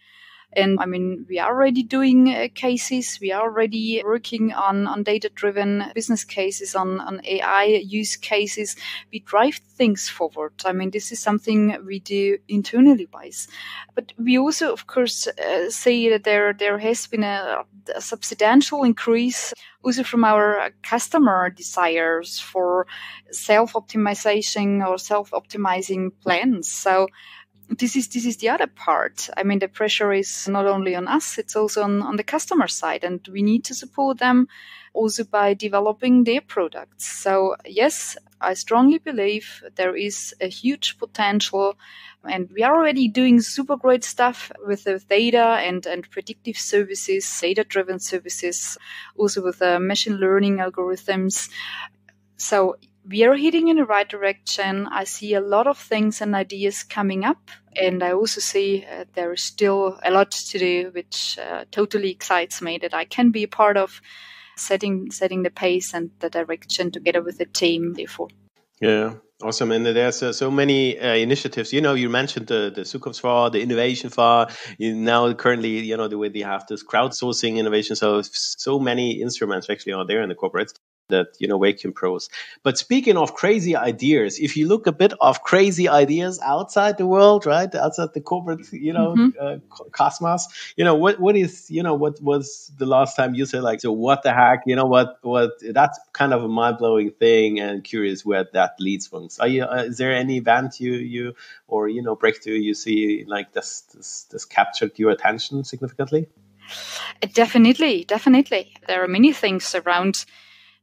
And 0.54 0.78
I 0.80 0.86
mean, 0.86 1.26
we 1.28 1.38
are 1.38 1.54
already 1.54 1.82
doing 1.82 2.28
uh, 2.28 2.48
cases. 2.54 3.18
We 3.20 3.32
are 3.32 3.42
already 3.42 4.02
working 4.04 4.52
on, 4.52 4.86
on 4.86 5.02
data 5.02 5.30
driven 5.34 5.84
business 5.94 6.24
cases, 6.24 6.74
on, 6.74 7.00
on 7.00 7.20
AI 7.24 7.64
use 7.64 8.16
cases. 8.16 8.76
We 9.12 9.20
drive 9.20 9.54
things 9.54 10.08
forward. 10.08 10.52
I 10.64 10.72
mean, 10.72 10.90
this 10.90 11.12
is 11.12 11.20
something 11.20 11.76
we 11.86 12.00
do 12.00 12.38
internally 12.48 13.08
wise. 13.12 13.48
But 13.94 14.12
we 14.18 14.38
also, 14.38 14.72
of 14.72 14.86
course, 14.86 15.26
uh, 15.26 15.70
say 15.70 16.08
that 16.10 16.24
there, 16.24 16.52
there 16.52 16.78
has 16.78 17.06
been 17.06 17.24
a, 17.24 17.64
a 17.94 18.00
substantial 18.00 18.84
increase 18.84 19.54
also 19.82 20.04
from 20.04 20.24
our 20.24 20.70
customer 20.82 21.50
desires 21.50 22.38
for 22.38 22.86
self 23.30 23.72
optimization 23.72 24.86
or 24.86 24.98
self 24.98 25.30
optimizing 25.30 26.10
plans. 26.22 26.70
So 26.70 27.08
this 27.68 27.96
is 27.96 28.08
this 28.08 28.26
is 28.26 28.36
the 28.38 28.50
other 28.50 28.66
part. 28.66 29.28
I 29.36 29.42
mean, 29.42 29.58
the 29.58 29.68
pressure 29.68 30.12
is 30.12 30.48
not 30.48 30.66
only 30.66 30.94
on 30.94 31.08
us; 31.08 31.38
it's 31.38 31.56
also 31.56 31.82
on, 31.82 32.02
on 32.02 32.16
the 32.16 32.24
customer 32.24 32.68
side, 32.68 33.04
and 33.04 33.26
we 33.32 33.42
need 33.42 33.64
to 33.64 33.74
support 33.74 34.18
them 34.18 34.48
also 34.94 35.24
by 35.24 35.54
developing 35.54 36.24
their 36.24 36.40
products. 36.40 37.06
So 37.06 37.56
yes, 37.66 38.16
I 38.40 38.54
strongly 38.54 38.98
believe 38.98 39.62
there 39.76 39.96
is 39.96 40.34
a 40.40 40.48
huge 40.48 40.98
potential, 40.98 41.76
and 42.24 42.50
we 42.54 42.62
are 42.62 42.74
already 42.74 43.08
doing 43.08 43.40
super 43.40 43.76
great 43.76 44.04
stuff 44.04 44.52
with 44.66 44.84
the 44.84 44.98
data 44.98 45.58
and 45.60 45.86
and 45.86 46.10
predictive 46.10 46.58
services, 46.58 47.40
data 47.40 47.64
driven 47.64 47.98
services, 47.98 48.76
also 49.16 49.42
with 49.42 49.62
uh, 49.62 49.78
machine 49.80 50.16
learning 50.16 50.58
algorithms. 50.58 51.48
So 52.36 52.76
we 53.08 53.24
are 53.24 53.36
heading 53.36 53.68
in 53.68 53.76
the 53.76 53.84
right 53.84 54.08
direction. 54.08 54.86
I 54.86 55.04
see 55.04 55.34
a 55.34 55.40
lot 55.40 55.66
of 55.66 55.78
things 55.78 56.20
and 56.20 56.34
ideas 56.34 56.82
coming 56.82 57.24
up. 57.24 57.50
And 57.74 58.02
I 58.02 58.12
also 58.12 58.40
see 58.40 58.84
uh, 58.90 59.04
there 59.14 59.32
is 59.32 59.42
still 59.42 59.98
a 60.04 60.10
lot 60.10 60.30
to 60.30 60.58
do, 60.58 60.90
which 60.92 61.38
uh, 61.38 61.64
totally 61.70 62.10
excites 62.10 62.62
me 62.62 62.78
that 62.78 62.94
I 62.94 63.04
can 63.04 63.30
be 63.30 63.42
a 63.42 63.48
part 63.48 63.76
of 63.76 64.00
setting 64.56 65.10
setting 65.10 65.42
the 65.42 65.50
pace 65.50 65.94
and 65.94 66.10
the 66.20 66.28
direction 66.28 66.90
together 66.90 67.22
with 67.22 67.38
the 67.38 67.46
team. 67.46 67.94
Therefore, 67.94 68.28
yeah, 68.80 69.14
awesome. 69.42 69.72
And 69.72 69.86
there's 69.86 70.22
uh, 70.22 70.32
so 70.32 70.50
many 70.50 71.00
uh, 71.00 71.14
initiatives. 71.14 71.72
You 71.72 71.80
know, 71.80 71.94
you 71.94 72.10
mentioned 72.10 72.48
the 72.48 72.70
the 72.74 72.82
Zukunftsfonds, 72.82 73.52
the 73.52 73.62
Innovation 73.62 74.10
Fund. 74.10 74.50
You 74.78 74.94
now 74.94 75.32
currently, 75.32 75.80
you 75.80 75.96
know, 75.96 76.08
the 76.08 76.18
way 76.18 76.28
they 76.28 76.40
have 76.40 76.66
this 76.66 76.84
crowdsourcing 76.84 77.56
innovation. 77.56 77.96
So 77.96 78.20
so 78.22 78.78
many 78.78 79.22
instruments 79.22 79.70
actually 79.70 79.94
are 79.94 80.06
there 80.06 80.22
in 80.22 80.28
the 80.28 80.34
corporates 80.34 80.74
that 81.08 81.28
you 81.38 81.48
know 81.48 81.58
Wakium 81.58 81.94
pros. 81.94 82.28
But 82.62 82.78
speaking 82.78 83.16
of 83.16 83.34
crazy 83.34 83.76
ideas, 83.76 84.38
if 84.38 84.56
you 84.56 84.68
look 84.68 84.86
a 84.86 84.92
bit 84.92 85.12
of 85.20 85.42
crazy 85.42 85.88
ideas 85.88 86.40
outside 86.42 86.98
the 86.98 87.06
world, 87.06 87.46
right, 87.46 87.72
outside 87.74 88.10
the 88.14 88.20
corporate, 88.20 88.72
you 88.72 88.92
know, 88.92 89.14
mm-hmm. 89.14 89.30
uh, 89.40 89.56
cosmos, 89.90 90.48
you 90.76 90.84
know, 90.84 90.94
what 90.94 91.20
what 91.20 91.36
is 91.36 91.70
you 91.70 91.82
know 91.82 91.94
what 91.94 92.20
was 92.22 92.72
the 92.78 92.86
last 92.86 93.16
time 93.16 93.34
you 93.34 93.46
said 93.46 93.62
like, 93.62 93.80
so 93.80 93.92
what 93.92 94.22
the 94.22 94.32
heck, 94.32 94.62
you 94.66 94.76
know, 94.76 94.86
what 94.86 95.18
what 95.22 95.52
that's 95.72 95.98
kind 96.12 96.32
of 96.32 96.42
a 96.42 96.48
mind 96.48 96.78
blowing 96.78 97.10
thing, 97.10 97.60
and 97.60 97.84
curious 97.84 98.24
where 98.24 98.46
that 98.52 98.74
leads 98.78 99.06
from. 99.06 99.28
Are 99.40 99.48
you 99.48 99.64
uh, 99.64 99.84
is 99.86 99.98
there 99.98 100.12
any 100.12 100.38
event 100.38 100.80
you 100.80 100.94
you 100.94 101.34
or 101.68 101.88
you 101.88 102.02
know 102.02 102.16
breakthrough 102.16 102.54
you 102.54 102.74
see 102.74 103.24
like 103.26 103.52
this 103.52 103.82
this, 103.94 104.26
this 104.30 104.44
captured 104.44 104.98
your 104.98 105.10
attention 105.10 105.64
significantly? 105.64 106.28
Definitely, 107.34 108.04
definitely. 108.04 108.74
There 108.86 109.02
are 109.02 109.08
many 109.08 109.32
things 109.32 109.74
around 109.74 110.24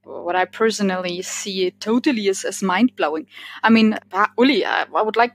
what 0.04 0.36
I 0.36 0.46
personally 0.46 1.22
see 1.22 1.72
totally 1.72 2.30
as, 2.30 2.44
as 2.44 2.64
mind 2.64 2.96
blowing. 2.96 3.28
I 3.64 3.70
mean, 3.70 3.98
Uli, 4.38 4.66
I, 4.66 4.86
I 4.94 5.02
would 5.02 5.16
like 5.16 5.34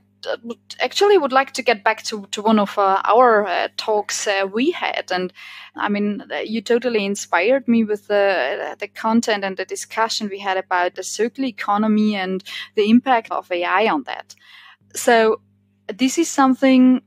actually 0.79 1.17
would 1.17 1.31
like 1.31 1.51
to 1.51 1.61
get 1.61 1.83
back 1.83 2.03
to, 2.03 2.25
to 2.31 2.41
one 2.41 2.59
of 2.59 2.77
uh, 2.77 3.01
our 3.05 3.45
uh, 3.45 3.67
talks 3.77 4.27
uh, 4.27 4.47
we 4.51 4.71
had 4.71 5.11
and 5.11 5.31
i 5.75 5.87
mean 5.87 6.23
you 6.43 6.61
totally 6.61 7.05
inspired 7.05 7.67
me 7.67 7.83
with 7.83 8.07
the, 8.07 8.75
the 8.79 8.87
content 8.87 9.43
and 9.43 9.57
the 9.57 9.65
discussion 9.65 10.29
we 10.29 10.39
had 10.39 10.57
about 10.57 10.95
the 10.95 11.03
circular 11.03 11.47
economy 11.47 12.15
and 12.15 12.43
the 12.75 12.89
impact 12.89 13.31
of 13.31 13.51
ai 13.51 13.87
on 13.87 14.03
that 14.03 14.35
so 14.93 15.41
this 15.93 16.17
is 16.17 16.29
something 16.29 17.01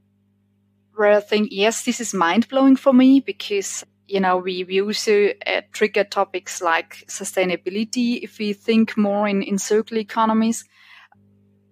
where 0.94 1.16
i 1.16 1.20
think 1.20 1.48
yes 1.50 1.84
this 1.84 2.00
is 2.00 2.14
mind-blowing 2.14 2.76
for 2.76 2.92
me 2.92 3.20
because 3.20 3.84
you 4.08 4.20
know, 4.20 4.38
we, 4.38 4.64
we 4.64 4.80
also 4.80 5.28
uh, 5.46 5.60
trigger 5.72 6.04
topics 6.04 6.62
like 6.62 7.04
sustainability 7.08 8.20
if 8.22 8.38
we 8.38 8.54
think 8.54 8.96
more 8.96 9.28
in, 9.28 9.42
in 9.42 9.58
circular 9.58 10.00
economies. 10.00 10.64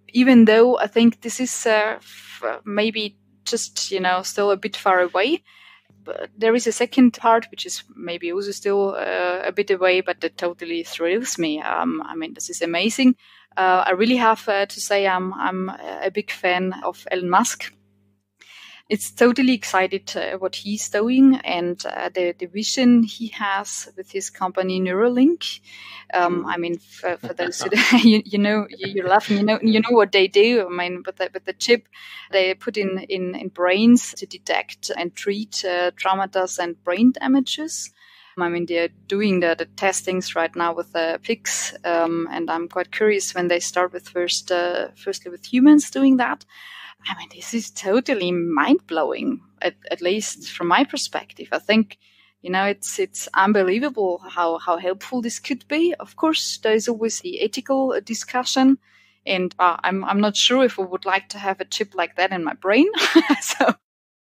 Even 0.09 0.45
though 0.45 0.79
I 0.79 0.87
think 0.87 1.23
this 1.23 1.41
is 1.41 1.67
uh, 1.67 1.97
f- 1.97 2.61
maybe 2.65 3.17
just, 3.45 3.91
you 3.91 4.01
know, 4.01 4.23
still 4.23 4.51
a 4.51 4.57
bit 4.57 4.77
far 4.77 5.01
away. 5.01 5.43
But 6.05 6.31
there 6.37 6.55
is 6.55 6.67
a 6.67 6.73
second 6.73 7.15
part, 7.15 7.47
which 7.51 7.67
is 7.67 7.83
maybe 7.97 8.33
also 8.33 8.53
still 8.53 8.95
uh, 8.95 9.41
a 9.45 9.53
bit 9.53 9.71
away, 9.71 10.03
but 10.03 10.21
that 10.21 10.37
totally 10.37 10.85
thrills 10.85 11.39
me. 11.39 11.61
Um, 11.61 12.03
I 12.05 12.15
mean, 12.15 12.35
this 12.35 12.51
is 12.51 12.63
amazing. 12.63 13.17
Uh, 13.57 13.85
I 13.87 13.93
really 13.93 14.17
have 14.17 14.49
uh, 14.49 14.67
to 14.67 14.81
say 14.81 15.07
I'm, 15.07 15.33
I'm 15.35 15.71
a 15.71 16.11
big 16.13 16.31
fan 16.31 16.75
of 16.85 17.07
Elon 17.11 17.31
Musk 17.31 17.73
it's 18.89 19.11
totally 19.11 19.53
excited 19.53 20.17
uh, 20.17 20.39
what 20.39 20.55
he's 20.55 20.89
doing 20.89 21.37
and 21.45 21.85
uh, 21.87 22.09
the, 22.15 22.35
the 22.39 22.47
vision 22.47 23.03
he 23.03 23.29
has 23.29 23.89
with 23.97 24.13
his 24.13 24.31
company 24.31 24.81
Neuralink. 24.81 25.61
Um, 26.15 26.47
I 26.47 26.57
mean, 26.57 26.79
for, 26.79 27.17
for 27.17 27.35
those 27.35 27.61
who 27.63 27.71
you, 28.09 28.23
you 28.25 28.39
know, 28.39 28.67
you're 28.71 29.09
laughing, 29.09 29.39
you 29.39 29.43
know, 29.43 29.59
you 29.61 29.81
know 29.81 29.91
what 29.91 30.13
they 30.13 30.29
do. 30.29 30.67
I 30.67 30.71
mean, 30.71 31.03
with 31.05 31.17
the, 31.17 31.31
with 31.35 31.45
the 31.45 31.53
chip 31.53 31.89
they 32.31 32.55
put 32.55 32.77
in, 32.77 33.01
in, 33.09 33.35
in 33.35 33.49
brains 33.49 34.15
to 34.15 34.27
detect 34.27 34.93
and 34.97 35.15
treat 35.15 35.65
uh, 35.65 35.91
and 36.61 36.85
brain 36.85 37.13
damages. 37.13 37.91
I 38.39 38.51
mean, 38.51 38.67
they're 38.67 38.91
doing 39.09 39.41
the, 39.41 39.57
the 39.59 39.65
testings 39.65 40.37
right 40.37 40.55
now 40.55 40.75
with 40.75 40.93
the 40.93 41.19
pigs, 41.23 41.75
um, 41.85 42.29
and 42.31 42.51
I'm 42.51 42.69
quite 42.69 42.93
curious 42.93 43.35
when 43.35 43.49
they 43.49 43.61
start 43.61 43.95
with 43.95 44.11
first, 44.11 44.53
uh, 44.53 44.89
firstly 44.95 45.31
with 45.31 45.51
humans 45.51 45.91
doing 45.91 46.19
that. 46.19 46.45
I 47.09 47.17
mean, 47.19 47.29
this 47.35 47.55
is 47.55 47.71
totally 47.71 48.33
mind 48.33 48.87
blowing, 48.87 49.41
at, 49.63 49.77
at 49.91 50.01
least 50.01 50.51
from 50.51 50.69
my 50.69 50.85
perspective. 50.85 51.49
I 51.53 51.59
think, 51.59 51.99
you 52.43 52.51
know, 52.51 52.65
it's 52.65 52.99
it's 52.99 53.29
unbelievable 53.35 54.19
how, 54.19 54.59
how 54.59 54.77
helpful 54.79 55.23
this 55.23 55.39
could 55.39 55.67
be. 55.69 55.95
Of 55.99 56.17
course, 56.17 56.59
there 56.59 56.75
is 56.75 56.89
always 56.89 57.21
the 57.21 57.41
ethical 57.41 58.01
discussion, 58.01 58.79
and 59.25 59.55
uh, 59.59 59.77
I'm 59.85 60.05
I'm 60.05 60.21
not 60.21 60.37
sure 60.37 60.65
if 60.65 60.79
I 60.79 60.83
would 60.83 61.05
like 61.05 61.29
to 61.31 61.39
have 61.39 61.61
a 61.61 61.65
chip 61.65 61.95
like 61.95 62.17
that 62.17 62.33
in 62.33 62.45
my 62.45 62.55
brain. 62.55 62.89
so, 63.41 63.75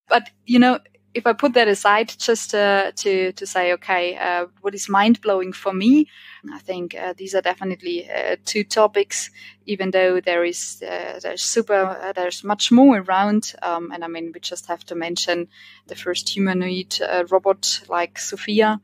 but 0.09 0.31
you 0.47 0.59
know, 0.59 0.79
if 1.13 1.27
I 1.27 1.33
put 1.33 1.55
that 1.55 1.69
aside, 1.69 2.15
just 2.19 2.55
uh, 2.55 2.93
to 2.97 3.33
to 3.33 3.47
say, 3.47 3.73
okay, 3.73 4.17
uh, 4.17 4.47
what 4.61 4.75
is 4.75 4.89
mind 4.89 5.21
blowing 5.21 5.53
for 5.53 5.73
me? 5.73 6.07
I 6.53 6.59
think 6.59 6.95
uh, 6.95 7.15
these 7.17 7.35
are 7.35 7.43
definitely 7.43 8.09
uh, 8.09 8.37
two 8.45 8.65
topics. 8.65 9.31
Even 9.67 9.91
though 9.91 10.21
there 10.21 10.45
is 10.45 10.83
uh, 10.83 11.19
there's 11.21 11.43
super 11.43 11.75
uh, 11.75 12.13
there's 12.13 12.45
much 12.45 12.71
more 12.71 12.99
around, 12.99 13.55
um, 13.63 13.91
and 13.93 14.05
I 14.05 14.09
mean 14.09 14.33
we 14.33 14.41
just 14.41 14.67
have 14.67 14.85
to 14.87 14.95
mention 14.95 15.49
the 15.89 15.97
first 15.97 16.29
humanoid 16.29 16.99
robot 17.31 17.83
like 17.89 18.19
Sophia. 18.19 18.81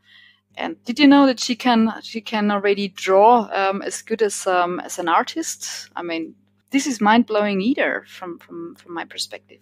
And 0.59 0.83
did 0.85 0.99
you 0.99 1.07
know 1.07 1.27
that 1.27 1.39
she 1.39 1.55
can 1.55 1.93
she 2.03 2.21
can 2.21 2.51
already 2.51 2.89
draw 2.89 3.49
um, 3.53 3.83
as 3.83 4.03
good 4.03 4.23
as 4.23 4.47
um, 4.47 4.81
as 4.81 4.99
an 4.99 5.09
artist? 5.09 5.91
I 5.95 6.03
mean, 6.03 6.35
this 6.71 6.87
is 6.87 7.01
mind 7.01 7.27
blowing 7.27 7.61
either 7.61 8.05
from, 8.09 8.39
from, 8.39 8.75
from 8.75 8.95
my 8.95 9.05
perspective. 9.05 9.61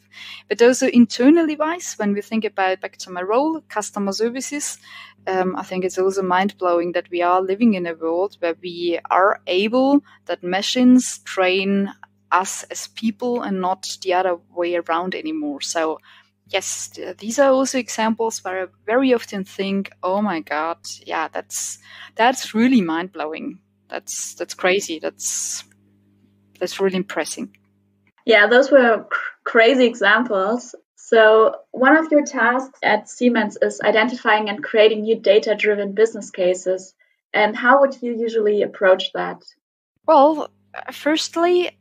But 0.49 0.63
also 0.63 0.89
internally 0.89 1.55
wise, 1.57 1.95
when 1.95 2.15
we 2.15 2.23
think 2.23 2.45
about 2.45 2.81
back 2.81 2.97
to 2.99 3.11
my 3.11 3.23
role, 3.23 3.61
customer 3.69 4.13
services, 4.13 4.79
um, 5.27 5.55
I 5.57 5.63
think 5.63 5.85
it's 5.85 5.99
also 5.99 6.23
mind 6.23 6.57
blowing 6.59 6.93
that 6.93 7.11
we 7.11 7.23
are 7.23 7.43
living 7.43 7.75
in 7.75 7.87
a 7.87 7.95
world 7.95 8.37
where 8.41 8.57
we 8.63 8.99
are 9.11 9.41
able 9.47 10.03
that 10.27 10.43
machines 10.43 11.19
train 11.19 11.93
us 12.33 12.63
as 12.65 12.89
people 12.89 13.43
and 13.43 13.61
not 13.61 13.99
the 14.03 14.15
other 14.15 14.39
way 14.55 14.75
around 14.77 15.15
anymore. 15.15 15.61
So 15.61 16.01
yes, 16.49 16.99
these 17.19 17.39
are 17.39 17.51
also 17.51 17.79
examples 17.79 18.43
where 18.43 18.65
I 18.65 18.67
very 18.87 19.15
often 19.15 19.45
think, 19.45 19.91
oh 20.03 20.23
my 20.23 20.41
God, 20.41 20.79
yeah, 21.07 21.29
that's, 21.29 21.79
that's 22.17 22.55
really 22.55 22.81
mind 22.81 23.13
blowing. 23.13 23.59
That's, 23.89 24.35
that's 24.35 24.55
crazy. 24.55 24.99
That's, 24.99 25.65
that's 26.59 26.81
really 26.81 26.97
impressive. 26.97 27.49
Yeah, 28.25 28.47
those 28.47 28.71
were 28.71 29.07
cr- 29.11 29.19
crazy 29.45 29.87
examples. 29.87 30.75
So, 30.97 31.57
one 31.71 31.97
of 31.97 32.11
your 32.11 32.25
tasks 32.25 32.79
at 32.83 33.09
Siemens 33.09 33.59
is 33.61 33.81
identifying 33.83 34.49
and 34.49 34.65
creating 34.65 35.03
new 35.03 35.21
data 35.21 35.55
driven 35.55 35.93
business 35.93 36.31
cases. 36.31 36.95
And 37.35 37.55
how 37.57 37.81
would 37.81 38.01
you 38.01 38.15
usually 38.17 38.63
approach 38.63 39.13
that? 39.13 39.43
Well, 40.07 40.51
firstly, 40.93 41.77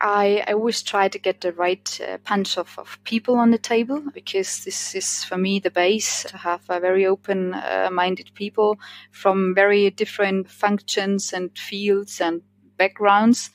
I, 0.00 0.42
I 0.46 0.52
always 0.52 0.82
try 0.82 1.08
to 1.08 1.18
get 1.18 1.40
the 1.40 1.52
right 1.52 2.00
uh, 2.00 2.18
punch 2.18 2.56
of, 2.56 2.78
of 2.78 2.98
people 3.04 3.36
on 3.36 3.50
the 3.50 3.58
table 3.58 4.02
because 4.12 4.64
this 4.64 4.94
is 4.94 5.24
for 5.24 5.36
me 5.36 5.58
the 5.60 5.70
base 5.70 6.24
to 6.24 6.38
have 6.38 6.62
a 6.68 6.80
very 6.80 7.06
open 7.06 7.54
uh, 7.54 7.90
minded 7.92 8.30
people 8.34 8.78
from 9.10 9.54
very 9.54 9.90
different 9.90 10.50
functions 10.50 11.32
and 11.32 11.56
fields 11.56 12.20
and 12.20 12.40
backgrounds 12.78 13.50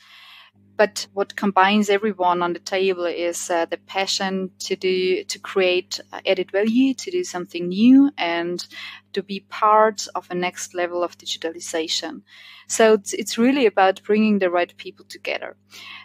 but 0.77 1.07
what 1.13 1.35
combines 1.35 1.89
everyone 1.89 2.41
on 2.41 2.53
the 2.53 2.59
table 2.59 3.05
is 3.05 3.49
uh, 3.49 3.65
the 3.65 3.77
passion 3.77 4.51
to 4.59 4.75
do, 4.75 5.23
to 5.25 5.39
create 5.39 5.99
added 6.25 6.51
value, 6.51 6.93
to 6.93 7.11
do 7.11 7.23
something 7.23 7.69
new 7.69 8.11
and 8.17 8.65
to 9.15 9.23
be 9.23 9.45
part 9.49 10.07
of 10.13 10.27
a 10.29 10.35
next 10.35 10.75
level 10.75 11.03
of 11.03 11.17
digitalization. 11.17 12.21
So 12.67 12.93
it's, 12.93 13.13
it's 13.13 13.37
really 13.37 13.65
about 13.65 14.03
bringing 14.03 14.39
the 14.39 14.49
right 14.49 14.75
people 14.77 15.05
together. 15.05 15.55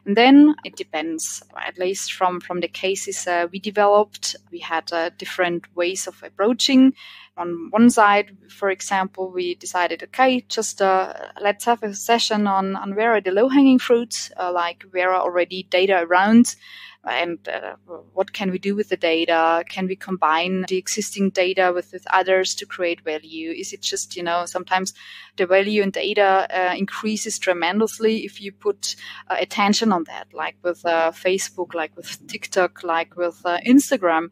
And 0.06 0.16
then 0.16 0.54
it 0.64 0.76
depends, 0.76 1.42
at 1.56 1.78
least 1.78 2.12
from, 2.12 2.40
from 2.40 2.60
the 2.60 2.68
cases 2.68 3.26
uh, 3.26 3.46
we 3.52 3.58
developed, 3.58 4.36
we 4.50 4.58
had 4.60 4.92
uh, 4.92 5.10
different 5.18 5.64
ways 5.74 6.06
of 6.06 6.22
approaching 6.22 6.94
on 7.36 7.70
one 7.70 7.88
side, 7.88 8.36
for 8.50 8.70
example, 8.70 9.32
we 9.32 9.54
decided, 9.54 10.02
okay, 10.02 10.42
just 10.48 10.82
uh, 10.82 11.14
let's 11.40 11.64
have 11.64 11.82
a 11.82 11.94
session 11.94 12.46
on, 12.46 12.76
on 12.76 12.94
where 12.94 13.14
are 13.14 13.20
the 13.20 13.30
low 13.30 13.48
hanging 13.48 13.78
fruits, 13.78 14.30
uh, 14.36 14.52
like 14.52 14.84
where 14.90 15.10
are 15.10 15.22
already 15.22 15.62
data 15.70 16.00
around 16.02 16.54
and 17.04 17.38
uh, 17.48 17.76
what 18.12 18.32
can 18.32 18.50
we 18.50 18.58
do 18.58 18.76
with 18.76 18.90
the 18.90 18.96
data? 18.96 19.64
Can 19.68 19.86
we 19.86 19.96
combine 19.96 20.64
the 20.68 20.76
existing 20.76 21.30
data 21.30 21.72
with, 21.74 21.92
with 21.92 22.06
others 22.12 22.54
to 22.56 22.66
create 22.66 23.00
value? 23.00 23.50
Is 23.52 23.72
it 23.72 23.80
just, 23.80 24.16
you 24.16 24.22
know, 24.22 24.44
sometimes 24.44 24.92
the 25.36 25.46
value 25.46 25.82
in 25.82 25.90
data 25.90 26.46
uh, 26.50 26.74
increases 26.76 27.38
tremendously 27.38 28.24
if 28.24 28.40
you 28.40 28.52
put 28.52 28.96
uh, 29.28 29.36
attention 29.38 29.92
on 29.92 30.04
that, 30.04 30.28
like 30.34 30.56
with 30.62 30.84
uh, 30.84 31.12
Facebook, 31.12 31.74
like 31.74 31.96
with 31.96 32.26
TikTok, 32.28 32.84
like 32.84 33.16
with 33.16 33.40
uh, 33.44 33.58
Instagram. 33.66 34.28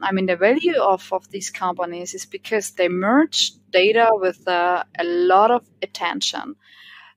I 0.00 0.12
mean, 0.12 0.26
the 0.26 0.36
value 0.36 0.80
of, 0.80 1.12
of 1.12 1.28
these 1.30 1.50
companies 1.50 2.14
is 2.14 2.26
because 2.26 2.72
they 2.72 2.88
merge 2.88 3.52
data 3.70 4.10
with 4.12 4.46
uh, 4.46 4.84
a 4.98 5.04
lot 5.04 5.50
of 5.50 5.64
attention. 5.80 6.56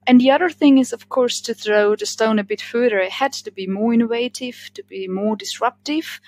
And 0.08 0.22
the 0.22 0.32
other 0.32 0.50
thing 0.50 0.78
is, 0.78 0.94
of 0.94 1.10
course, 1.10 1.42
to 1.42 1.54
throw 1.54 1.96
the 1.96 2.06
stone 2.06 2.38
a 2.40 2.44
bit 2.44 2.62
further 2.62 3.00
ahead, 3.00 3.34
to 3.34 3.52
be 3.52 3.68
more 3.68 3.94
innovative, 3.94 4.70
to 4.76 4.84
be 4.84 5.08
more 5.08 5.36
disruptive. 5.36 6.22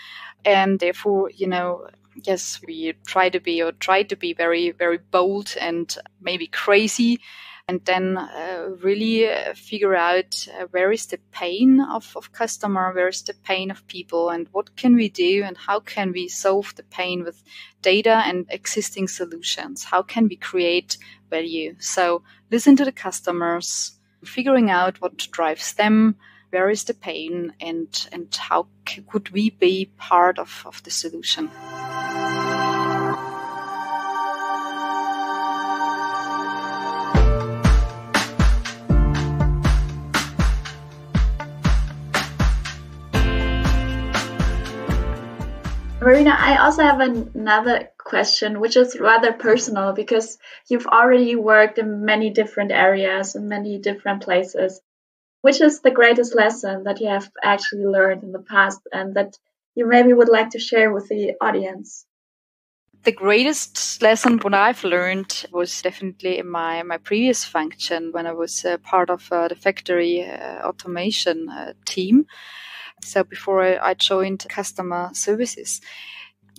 And 0.43 0.79
therefore, 0.79 1.29
you 1.29 1.47
know, 1.47 1.87
yes, 2.23 2.59
we 2.65 2.93
try 3.05 3.29
to 3.29 3.39
be 3.39 3.61
or 3.61 3.71
try 3.73 4.03
to 4.03 4.15
be 4.15 4.33
very, 4.33 4.71
very 4.71 4.97
bold 4.97 5.55
and 5.59 5.95
maybe 6.19 6.47
crazy 6.47 7.19
and 7.69 7.83
then 7.83 8.17
uh, 8.17 8.69
really 8.81 9.29
uh, 9.29 9.53
figure 9.53 9.93
out 9.93 10.47
uh, 10.57 10.67
where 10.71 10.89
is 10.91 11.07
the 11.07 11.19
pain 11.31 11.81
of, 11.81 12.15
of 12.15 12.31
customer, 12.31 12.93
where 12.93 13.09
is 13.09 13.23
the 13.23 13.33
pain 13.43 13.69
of 13.71 13.85
people, 13.87 14.29
and 14.29 14.47
what 14.53 14.75
can 14.77 14.95
we 14.95 15.09
do, 15.09 15.43
and 15.43 15.57
how 15.57 15.81
can 15.81 16.13
we 16.13 16.29
solve 16.29 16.73
the 16.75 16.83
pain 16.83 17.25
with 17.25 17.43
data 17.81 18.23
and 18.25 18.45
existing 18.49 19.09
solutions? 19.09 19.83
How 19.83 20.01
can 20.01 20.29
we 20.29 20.37
create 20.37 20.97
value? 21.29 21.75
So 21.79 22.23
listen 22.51 22.77
to 22.77 22.85
the 22.85 22.93
customers, 22.93 23.99
figuring 24.23 24.69
out 24.69 25.01
what 25.01 25.17
drives 25.17 25.73
them, 25.73 26.15
where 26.51 26.69
is 26.69 26.85
the 26.85 26.93
pain, 26.93 27.53
and 27.59 28.07
and 28.13 28.33
how 28.33 28.67
could 29.09 29.29
we 29.31 29.49
be 29.49 29.91
part 29.97 30.39
of, 30.39 30.63
of 30.65 30.81
the 30.83 30.91
solution? 30.91 31.49
I 46.25 46.57
also 46.57 46.81
have 46.81 46.99
another 46.99 47.89
question, 47.99 48.59
which 48.59 48.77
is 48.77 48.99
rather 48.99 49.33
personal 49.33 49.93
because 49.93 50.39
you've 50.67 50.87
already 50.87 51.35
worked 51.35 51.77
in 51.77 52.05
many 52.05 52.31
different 52.31 52.71
areas 52.71 53.35
and 53.35 53.49
many 53.49 53.77
different 53.77 54.23
places. 54.23 54.81
Which 55.41 55.61
is 55.61 55.81
the 55.81 55.91
greatest 55.91 56.33
lesson 56.33 56.85
that 56.85 56.99
you 56.99 57.09
have 57.09 57.29
actually 57.43 57.85
learned 57.85 58.23
in 58.23 58.31
the 58.31 58.41
past 58.41 58.79
and 58.91 59.13
that 59.15 59.37
you 59.75 59.85
maybe 59.87 60.13
would 60.13 60.29
like 60.29 60.49
to 60.51 60.59
share 60.59 60.91
with 60.91 61.07
the 61.09 61.35
audience? 61.39 62.07
the 63.03 63.11
greatest 63.13 64.01
lesson 64.01 64.37
what 64.39 64.53
I've 64.53 64.83
learned 64.83 65.45
was 65.53 65.81
definitely 65.81 66.39
in 66.39 66.49
my, 66.49 66.83
my 66.83 66.97
previous 66.97 67.45
function 67.45 68.11
when 68.11 68.27
I 68.27 68.33
was 68.33 68.65
uh, 68.65 68.77
part 68.79 69.09
of 69.09 69.31
uh, 69.31 69.47
the 69.47 69.55
factory 69.55 70.25
uh, 70.25 70.67
automation 70.67 71.47
uh, 71.47 71.71
team. 71.85 72.25
So 73.03 73.23
before 73.23 73.63
I, 73.63 73.93
joined 73.93 74.45
customer 74.49 75.11
services, 75.13 75.81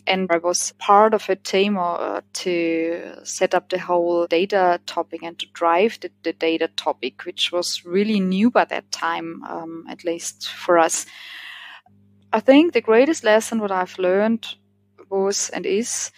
and 0.06 0.30
I 0.30 0.38
was 0.38 0.72
part 0.78 1.12
of 1.12 1.28
a 1.28 1.36
team 1.36 1.76
uh, 1.76 2.22
to 2.32 3.12
set 3.24 3.54
up 3.54 3.68
the 3.68 3.78
whole 3.78 4.26
data 4.26 4.80
topic 4.86 5.22
and 5.22 5.38
to 5.38 5.46
drive 5.52 5.98
the, 6.00 6.10
the 6.22 6.32
data 6.32 6.68
topic, 6.76 7.24
which 7.24 7.52
was 7.52 7.84
really 7.84 8.18
new 8.18 8.50
by 8.50 8.64
that 8.66 8.90
time, 8.90 9.44
um, 9.44 9.84
at 9.88 10.04
least 10.04 10.48
for 10.48 10.78
us. 10.78 11.04
I 12.32 12.40
think 12.40 12.72
the 12.72 12.80
greatest 12.80 13.24
lesson 13.24 13.58
what 13.58 13.70
I've 13.70 13.98
learned 13.98 14.46
was 15.10 15.50
and 15.50 15.66
is 15.66 16.10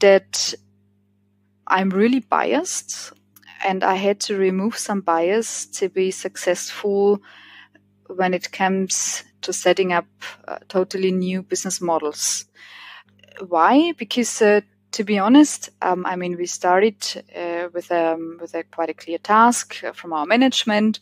that 0.00 0.54
I'm 1.66 1.90
really 1.90 2.20
biased 2.20 3.12
and 3.64 3.82
I 3.84 3.94
had 3.94 4.20
to 4.20 4.36
remove 4.36 4.78
some 4.78 5.00
bias 5.00 5.66
to 5.66 5.88
be 5.88 6.10
successful 6.10 7.20
when 8.06 8.32
it 8.32 8.52
comes 8.52 9.24
to 9.42 9.52
setting 9.52 9.92
up 9.92 10.06
uh, 10.46 10.58
totally 10.68 11.12
new 11.12 11.42
business 11.42 11.80
models. 11.80 12.44
Why? 13.46 13.92
Because 13.92 14.42
uh, 14.42 14.60
to 14.92 15.04
be 15.04 15.18
honest, 15.18 15.70
um, 15.82 16.06
I 16.06 16.16
mean, 16.16 16.36
we 16.36 16.46
started 16.46 16.96
uh, 17.36 17.68
with 17.72 17.92
um, 17.92 18.38
with 18.40 18.54
a 18.54 18.64
quite 18.64 18.88
a 18.88 18.94
clear 18.94 19.18
task 19.18 19.74
from 19.94 20.12
our 20.12 20.26
management, 20.26 20.98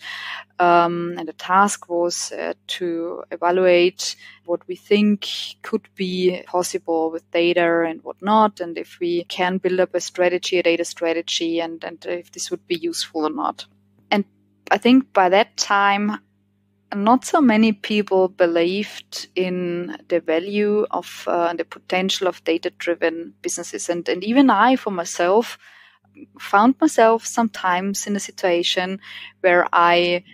um, 0.59 1.15
and 1.17 1.29
the 1.29 1.33
task 1.33 1.89
was 1.89 2.33
uh, 2.33 2.55
to 2.67 3.23
evaluate 3.31 4.17
what 4.45 4.67
we 4.69 4.77
think 4.77 5.27
could 5.63 5.89
be 5.95 6.43
possible 6.47 7.11
with 7.11 7.31
data 7.31 7.85
and 7.89 8.03
what 8.03 8.21
not, 8.21 8.61
and 8.61 8.77
if 8.77 8.99
we 9.01 9.25
can 9.25 9.59
build 9.59 9.81
up 9.81 9.95
a 9.95 10.01
strategy, 10.01 10.59
a 10.59 10.63
data 10.63 10.85
strategy, 10.85 11.61
and 11.61 11.85
and 11.85 12.05
if 12.07 12.33
this 12.33 12.51
would 12.51 12.67
be 12.67 12.77
useful 12.77 13.25
or 13.25 13.31
not. 13.31 13.67
And 14.11 14.25
I 14.71 14.79
think 14.79 15.13
by 15.13 15.29
that 15.29 15.57
time, 15.57 16.19
not 16.95 17.25
so 17.25 17.41
many 17.41 17.73
people 17.73 18.29
believed 18.29 19.29
in 19.35 19.97
the 20.09 20.21
value 20.21 20.87
of 20.91 21.25
uh, 21.27 21.53
the 21.55 21.65
potential 21.65 22.29
of 22.29 22.45
data 22.45 22.71
driven 22.79 23.35
businesses. 23.43 23.89
And, 23.89 24.09
and 24.09 24.23
even 24.23 24.51
I, 24.51 24.77
for 24.77 24.91
myself, 24.91 25.59
found 26.39 26.77
myself 26.81 27.27
sometimes 27.27 28.07
in 28.07 28.17
a 28.17 28.21
situation 28.21 29.01
where 29.41 29.67
I 29.73 30.25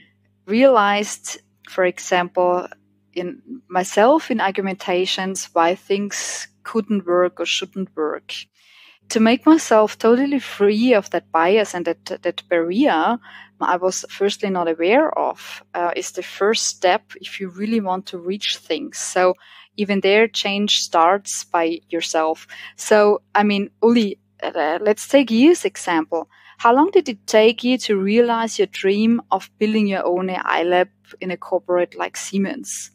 realized, 0.46 1.40
for 1.68 1.84
example, 1.84 2.68
in 3.14 3.42
myself 3.68 4.30
in 4.30 4.40
argumentations 4.40 5.50
why 5.52 5.74
things 5.74 6.48
couldn't 6.62 7.06
work 7.06 7.40
or 7.40 7.46
shouldn't 7.46 7.94
work. 7.96 8.34
To 9.10 9.20
make 9.20 9.44
myself 9.44 9.98
totally 9.98 10.38
free 10.38 10.94
of 10.94 11.10
that 11.10 11.30
bias 11.30 11.74
and 11.74 11.84
that, 11.84 12.22
that 12.22 12.42
barrier 12.48 13.18
I 13.62 13.76
was 13.76 14.04
firstly 14.08 14.50
not 14.50 14.68
aware 14.68 15.16
of 15.16 15.62
uh, 15.74 15.92
is 15.94 16.12
the 16.12 16.22
first 16.22 16.66
step 16.66 17.12
if 17.20 17.40
you 17.40 17.48
really 17.48 17.80
want 17.80 18.06
to 18.06 18.18
reach 18.18 18.56
things. 18.56 18.98
So 18.98 19.34
even 19.76 20.00
there, 20.00 20.28
change 20.28 20.82
starts 20.82 21.44
by 21.44 21.80
yourself. 21.88 22.46
So, 22.76 23.22
I 23.34 23.42
mean, 23.42 23.70
Uli, 23.82 24.18
uh, 24.42 24.78
let's 24.80 25.06
take 25.08 25.30
you's 25.30 25.64
example. 25.64 26.28
How 26.58 26.74
long 26.74 26.90
did 26.90 27.08
it 27.08 27.26
take 27.26 27.64
you 27.64 27.78
to 27.78 27.96
realize 27.96 28.58
your 28.58 28.66
dream 28.66 29.22
of 29.30 29.50
building 29.58 29.86
your 29.86 30.04
own 30.04 30.30
AI 30.30 30.62
lab 30.64 30.88
in 31.20 31.30
a 31.30 31.36
corporate 31.36 31.96
like 31.96 32.16
Siemens? 32.16 32.90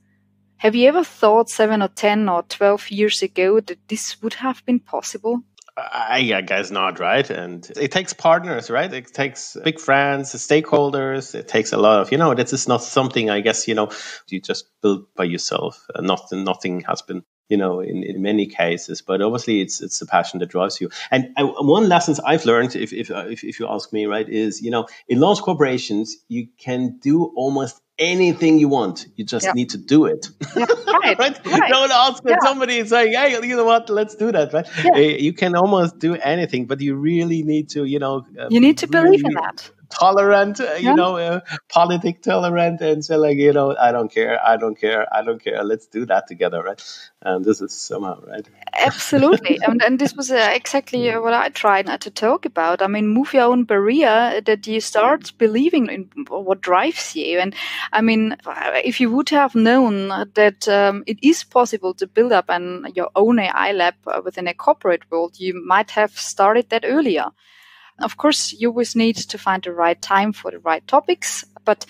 Have 0.58 0.76
you 0.76 0.88
ever 0.88 1.04
thought 1.04 1.50
seven 1.50 1.82
or 1.82 1.90
10 1.90 2.30
or 2.30 2.44
12 2.44 2.92
years 2.92 3.22
ago 3.22 3.60
that 3.60 3.88
this 3.88 4.22
would 4.22 4.36
have 4.36 4.66
been 4.66 4.80
possible? 4.80 5.44
I, 5.78 6.42
guess 6.42 6.72
not, 6.72 7.00
right? 7.00 7.30
And 7.30 7.70
it 7.80 7.92
takes 7.92 8.12
partners, 8.12 8.72
right? 8.72 8.92
It 8.92 9.14
takes 9.14 9.56
big 9.64 9.80
friends, 9.80 10.34
stakeholders. 10.34 11.36
It 11.36 11.48
takes 11.48 11.72
a 11.72 11.78
lot 11.78 12.02
of, 12.02 12.12
you 12.12 12.18
know, 12.18 12.34
this 12.34 12.52
is 12.52 12.68
not 12.68 12.82
something 12.82 13.30
I 13.30 13.42
guess, 13.42 13.68
you 13.68 13.76
know, 13.76 13.92
you 14.28 14.42
just 14.42 14.66
build 14.82 15.06
by 15.16 15.26
yourself. 15.26 15.86
Uh, 15.94 16.02
nothing, 16.02 16.44
nothing 16.44 16.82
has 16.82 17.04
been, 17.04 17.24
you 17.50 17.58
know, 17.58 17.80
in, 17.80 18.04
in 18.04 18.22
many 18.22 18.46
cases, 18.46 19.02
but 19.02 19.22
obviously 19.22 19.62
it's, 19.62 19.82
it's 19.82 20.00
the 20.00 20.06
passion 20.06 20.40
that 20.40 20.50
drives 20.50 20.82
you. 20.82 20.90
And 21.12 21.34
I, 21.38 21.44
one 21.44 21.88
lesson 21.88 22.16
I've 22.26 22.46
learned, 22.46 22.76
if, 22.76 22.94
if, 22.94 23.10
if, 23.10 23.44
if 23.44 23.60
you 23.60 23.68
ask 23.70 23.94
me, 23.94 24.06
right, 24.06 24.28
is, 24.28 24.62
you 24.62 24.72
know, 24.72 24.88
in 25.08 25.20
large 25.20 25.40
corporations, 25.40 26.18
you 26.28 26.48
can 26.58 26.98
do 27.00 27.26
almost 27.36 27.82
anything 28.00 28.60
you 28.60 28.68
want. 28.68 29.08
You 29.16 29.26
just 29.26 29.54
need 29.56 29.72
to 29.72 29.78
do 29.78 30.06
it. 30.06 30.30
right. 30.56 31.18
right? 31.18 31.46
right. 31.46 31.70
Don't 31.70 31.92
ask 31.92 32.24
yeah. 32.26 32.36
somebody 32.44 32.86
saying, 32.86 33.14
"Hey, 33.14 33.32
you 33.32 33.56
know 33.56 33.64
what? 33.64 33.90
Let's 33.90 34.16
do 34.16 34.32
that." 34.32 34.54
Right? 34.54 34.68
Yeah. 34.84 34.92
Eh, 34.96 35.18
you 35.20 35.34
can 35.34 35.56
almost 35.56 35.98
do 36.00 36.16
anything, 36.16 36.66
but 36.66 36.80
you 36.80 36.96
really 36.96 37.44
need 37.44 37.70
to, 37.70 37.86
you 37.86 38.00
know, 38.00 38.26
uh, 38.40 38.48
you 38.50 38.60
need 38.60 38.78
to 38.80 38.88
really 38.88 39.18
believe 39.18 39.26
in 39.26 39.34
that 39.34 39.72
tolerant, 39.90 40.60
uh, 40.60 40.74
you 40.74 40.94
know, 40.94 41.18
uh, 41.18 41.40
politic 41.70 42.22
tolerant, 42.22 42.82
and 42.82 43.04
say 43.04 43.16
like, 43.16 43.38
you 43.38 43.54
know, 43.54 43.76
I 43.76 43.92
don't 43.92 44.12
care, 44.12 44.40
I 44.46 44.58
don't 44.58 44.80
care, 44.80 45.08
I 45.14 45.24
don't 45.24 45.44
care. 45.44 45.64
Let's 45.64 45.88
do 45.88 46.06
that 46.06 46.28
together, 46.28 46.64
right? 46.64 46.82
And 47.22 47.44
this 47.44 47.62
is 47.62 47.74
somehow 47.74 48.22
right. 48.26 48.48
Absolutely, 48.74 49.60
and, 49.68 49.82
and 49.82 50.00
this 50.00 50.14
was 50.16 50.32
uh, 50.32 50.52
exactly 50.54 51.10
what 51.18 51.34
I 51.34 51.50
tried 51.50 51.88
to 52.02 52.12
talk 52.12 52.46
about. 52.46 52.82
I 52.82 52.88
mean, 52.88 53.08
move 53.08 53.34
your 53.34 53.44
own 53.44 53.64
barrier 53.64 54.42
that 54.42 54.68
you 54.68 54.82
start 54.82 55.34
believing 55.38 55.88
in 55.88 56.10
what 56.28 56.62
drives 56.62 57.16
you. 57.16 57.40
And 57.40 57.56
I 57.92 58.02
mean, 58.02 58.36
if 58.84 59.00
you 59.00 59.12
would 59.12 59.30
have 59.30 59.56
known 59.56 60.10
that 60.36 60.68
um, 60.68 61.04
it 61.08 61.18
is 61.22 61.44
possible 61.44 61.94
to 61.96 62.08
build 62.08 62.32
up 62.32 62.46
an 62.50 62.88
your 62.96 63.10
own 63.16 63.40
AI 63.40 63.72
lab 63.72 63.96
within 64.24 64.48
a 64.48 64.54
corporate 64.54 65.10
world, 65.12 65.40
you 65.40 65.54
might 65.66 65.92
have 65.92 66.12
started 66.12 66.70
that 66.70 66.84
earlier. 66.86 67.32
Of 68.00 68.18
course, 68.18 68.54
you 68.54 68.70
always 68.70 68.96
need 68.96 69.16
to 69.16 69.38
find 69.38 69.64
the 69.64 69.74
right 69.74 70.00
time 70.02 70.34
for 70.34 70.52
the 70.52 70.60
right 70.60 70.86
topics, 70.88 71.46
but 71.66 71.86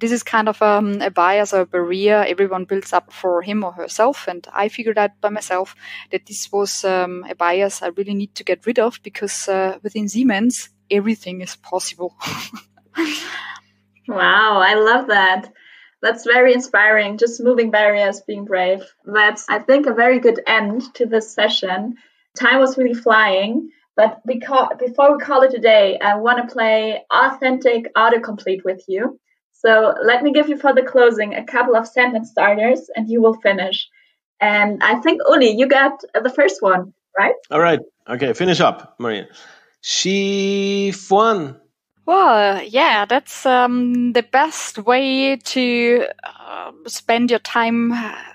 this 0.00 0.12
is 0.12 0.22
kind 0.22 0.48
of 0.48 0.60
um, 0.62 1.00
a 1.02 1.10
bias 1.10 1.52
or 1.52 1.60
a 1.60 1.66
barrier 1.66 2.24
everyone 2.26 2.64
builds 2.64 2.92
up 2.92 3.12
for 3.12 3.42
him 3.42 3.62
or 3.62 3.72
herself. 3.72 4.26
And 4.26 4.46
I 4.52 4.68
figured 4.68 4.98
out 4.98 5.20
by 5.20 5.28
myself 5.28 5.76
that 6.10 6.26
this 6.26 6.50
was 6.50 6.84
um, 6.84 7.24
a 7.28 7.34
bias 7.34 7.82
I 7.82 7.88
really 7.88 8.14
need 8.14 8.34
to 8.36 8.44
get 8.44 8.66
rid 8.66 8.78
of 8.78 9.00
because 9.02 9.48
uh, 9.48 9.78
within 9.82 10.08
Siemens, 10.08 10.70
everything 10.90 11.42
is 11.42 11.56
possible. 11.56 12.16
wow, 14.08 14.58
I 14.58 14.74
love 14.74 15.08
that. 15.08 15.52
That's 16.02 16.24
very 16.24 16.54
inspiring. 16.54 17.18
Just 17.18 17.42
moving 17.42 17.70
barriers, 17.70 18.22
being 18.26 18.46
brave. 18.46 18.82
That's, 19.04 19.46
I 19.50 19.58
think, 19.58 19.86
a 19.86 19.92
very 19.92 20.18
good 20.18 20.40
end 20.46 20.82
to 20.94 21.04
this 21.04 21.34
session. 21.34 21.96
Time 22.38 22.60
was 22.60 22.78
really 22.78 22.94
flying. 22.94 23.70
But 24.00 24.22
because, 24.24 24.68
before 24.78 25.14
we 25.14 25.22
call 25.22 25.42
it 25.42 25.52
a 25.52 25.58
day, 25.58 25.98
I 25.98 26.14
want 26.16 26.38
to 26.40 26.50
play 26.50 27.02
authentic 27.12 27.92
autocomplete 27.94 28.64
with 28.64 28.82
you. 28.88 29.20
So 29.52 29.94
let 30.02 30.22
me 30.22 30.32
give 30.32 30.48
you 30.48 30.56
for 30.56 30.72
the 30.72 30.82
closing 30.82 31.34
a 31.34 31.44
couple 31.44 31.76
of 31.76 31.86
sentence 31.86 32.30
starters 32.30 32.88
and 32.96 33.10
you 33.10 33.20
will 33.20 33.34
finish. 33.34 33.86
And 34.40 34.82
I 34.82 34.94
think, 35.00 35.20
Uli, 35.28 35.50
you 35.50 35.68
got 35.68 36.00
the 36.14 36.30
first 36.30 36.62
one, 36.62 36.94
right? 37.18 37.34
All 37.50 37.60
right. 37.60 37.80
Okay, 38.08 38.32
finish 38.32 38.58
up, 38.58 38.94
Maria. 38.98 39.26
She 39.82 40.94
won. 41.10 41.60
Well, 42.06 42.62
yeah, 42.62 43.04
that's 43.04 43.44
um, 43.44 44.14
the 44.14 44.22
best 44.22 44.78
way 44.78 45.36
to 45.36 46.06
uh, 46.24 46.72
spend 46.86 47.28
your 47.28 47.40
time 47.40 47.92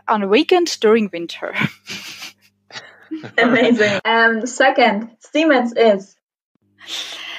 on 0.08 0.22
a 0.22 0.28
weekend 0.28 0.80
during 0.80 1.10
winter. 1.12 1.56
Amazing. 3.38 4.00
Um, 4.06 4.46
second, 4.46 5.12
Siemens 5.20 5.74
is. 5.76 6.16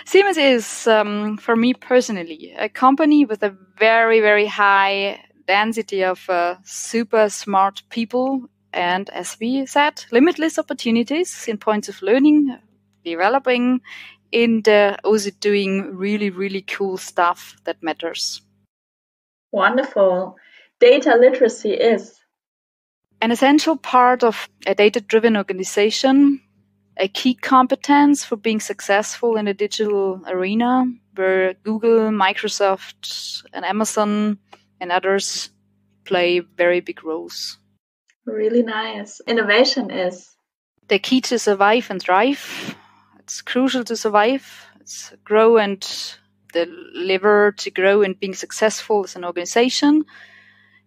Siemens 0.04 0.36
is, 0.36 0.86
um, 0.86 1.36
for 1.36 1.56
me 1.56 1.74
personally, 1.74 2.54
a 2.56 2.68
company 2.68 3.24
with 3.24 3.42
a 3.42 3.56
very, 3.78 4.20
very 4.20 4.46
high 4.46 5.20
density 5.46 6.04
of 6.04 6.28
uh, 6.28 6.56
super 6.64 7.28
smart 7.28 7.82
people 7.90 8.48
and, 8.72 9.08
as 9.10 9.36
we 9.40 9.66
said, 9.66 10.04
limitless 10.12 10.58
opportunities 10.58 11.48
in 11.48 11.58
points 11.58 11.88
of 11.88 12.02
learning, 12.02 12.56
developing, 13.04 13.80
and 14.32 14.68
uh, 14.68 14.96
also 15.02 15.30
doing 15.40 15.96
really, 15.96 16.30
really 16.30 16.62
cool 16.62 16.96
stuff 16.96 17.56
that 17.64 17.82
matters. 17.82 18.42
Wonderful. 19.52 20.36
Data 20.78 21.16
literacy 21.18 21.72
is 21.72 22.20
an 23.20 23.30
essential 23.30 23.76
part 23.76 24.22
of 24.22 24.48
a 24.66 24.74
data 24.74 25.00
driven 25.00 25.36
organization, 25.36 26.40
a 26.96 27.08
key 27.08 27.34
competence 27.34 28.24
for 28.24 28.36
being 28.36 28.60
successful 28.60 29.36
in 29.36 29.46
the 29.46 29.54
digital 29.54 30.20
arena, 30.26 30.84
where 31.14 31.54
Google, 31.54 32.10
Microsoft, 32.10 33.42
and 33.52 33.64
Amazon 33.64 34.38
and 34.80 34.92
others 34.92 35.50
play 36.04 36.40
very 36.40 36.80
big 36.80 37.04
roles. 37.04 37.58
Really 38.24 38.62
nice. 38.62 39.20
Innovation 39.26 39.90
is 39.90 40.36
the 40.88 40.98
key 40.98 41.20
to 41.22 41.38
survive 41.38 41.90
and 41.90 42.00
thrive. 42.00 42.76
It's 43.18 43.42
crucial 43.42 43.84
to 43.84 43.96
survive. 43.96 44.66
It's 44.80 45.12
grow 45.24 45.56
and 45.56 45.84
deliver 46.52 47.52
to 47.52 47.70
grow 47.70 48.02
and 48.02 48.18
being 48.18 48.34
successful 48.34 49.04
as 49.04 49.16
an 49.16 49.24
organization. 49.24 50.04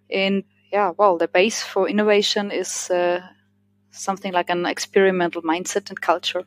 And 0.09 0.43
yeah, 0.71 0.91
well, 0.97 1.17
the 1.17 1.27
base 1.27 1.63
for 1.63 1.89
innovation 1.89 2.51
is 2.51 2.89
uh, 2.89 3.21
something 3.91 4.33
like 4.33 4.49
an 4.49 4.65
experimental 4.65 5.41
mindset 5.41 5.89
and 5.89 5.99
culture. 5.99 6.43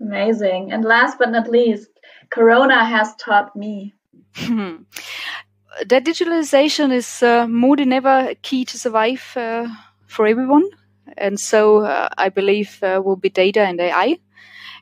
Amazing. 0.00 0.72
And 0.72 0.84
last 0.84 1.18
but 1.18 1.30
not 1.30 1.48
least, 1.48 1.88
Corona 2.30 2.84
has 2.84 3.14
taught 3.16 3.56
me. 3.56 3.94
that 5.86 6.04
digitalization 6.04 6.92
is 6.92 7.22
uh, 7.22 7.46
more 7.46 7.76
than 7.76 7.92
ever 7.92 8.34
key 8.42 8.64
to 8.66 8.78
survive 8.78 9.32
uh, 9.36 9.68
for 10.06 10.26
everyone. 10.26 10.68
And 11.16 11.38
so 11.40 11.78
uh, 11.78 12.08
I 12.18 12.28
believe 12.28 12.82
uh, 12.82 13.00
will 13.04 13.16
be 13.16 13.30
data 13.30 13.60
and 13.60 13.80
AI. 13.80 14.18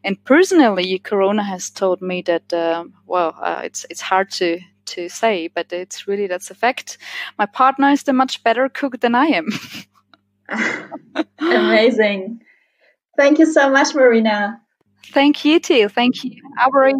And 0.02 0.22
personally, 0.24 0.98
Corona 0.98 1.42
has 1.42 1.70
taught 1.70 2.02
me 2.02 2.22
that, 2.22 2.52
uh, 2.52 2.84
well, 3.06 3.34
uh, 3.40 3.62
it's, 3.64 3.86
it's 3.88 4.00
hard 4.00 4.30
to, 4.32 4.60
to 4.86 5.08
say, 5.08 5.48
but 5.48 5.72
it's 5.72 6.06
really 6.06 6.26
that's 6.26 6.50
a 6.50 6.54
fact. 6.54 6.98
My 7.38 7.46
partner 7.46 7.90
is 7.90 8.06
a 8.08 8.12
much 8.12 8.42
better 8.42 8.68
cook 8.68 9.00
than 9.00 9.14
I 9.14 9.26
am. 9.26 9.48
Amazing. 11.38 12.40
Thank 13.16 13.38
you 13.38 13.46
so 13.46 13.70
much, 13.70 13.94
Marina. 13.94 14.60
Thank 15.12 15.44
you 15.44 15.60
too. 15.60 15.88
Thank 15.88 16.24
you, 16.24 16.40
Avery. 16.66 16.94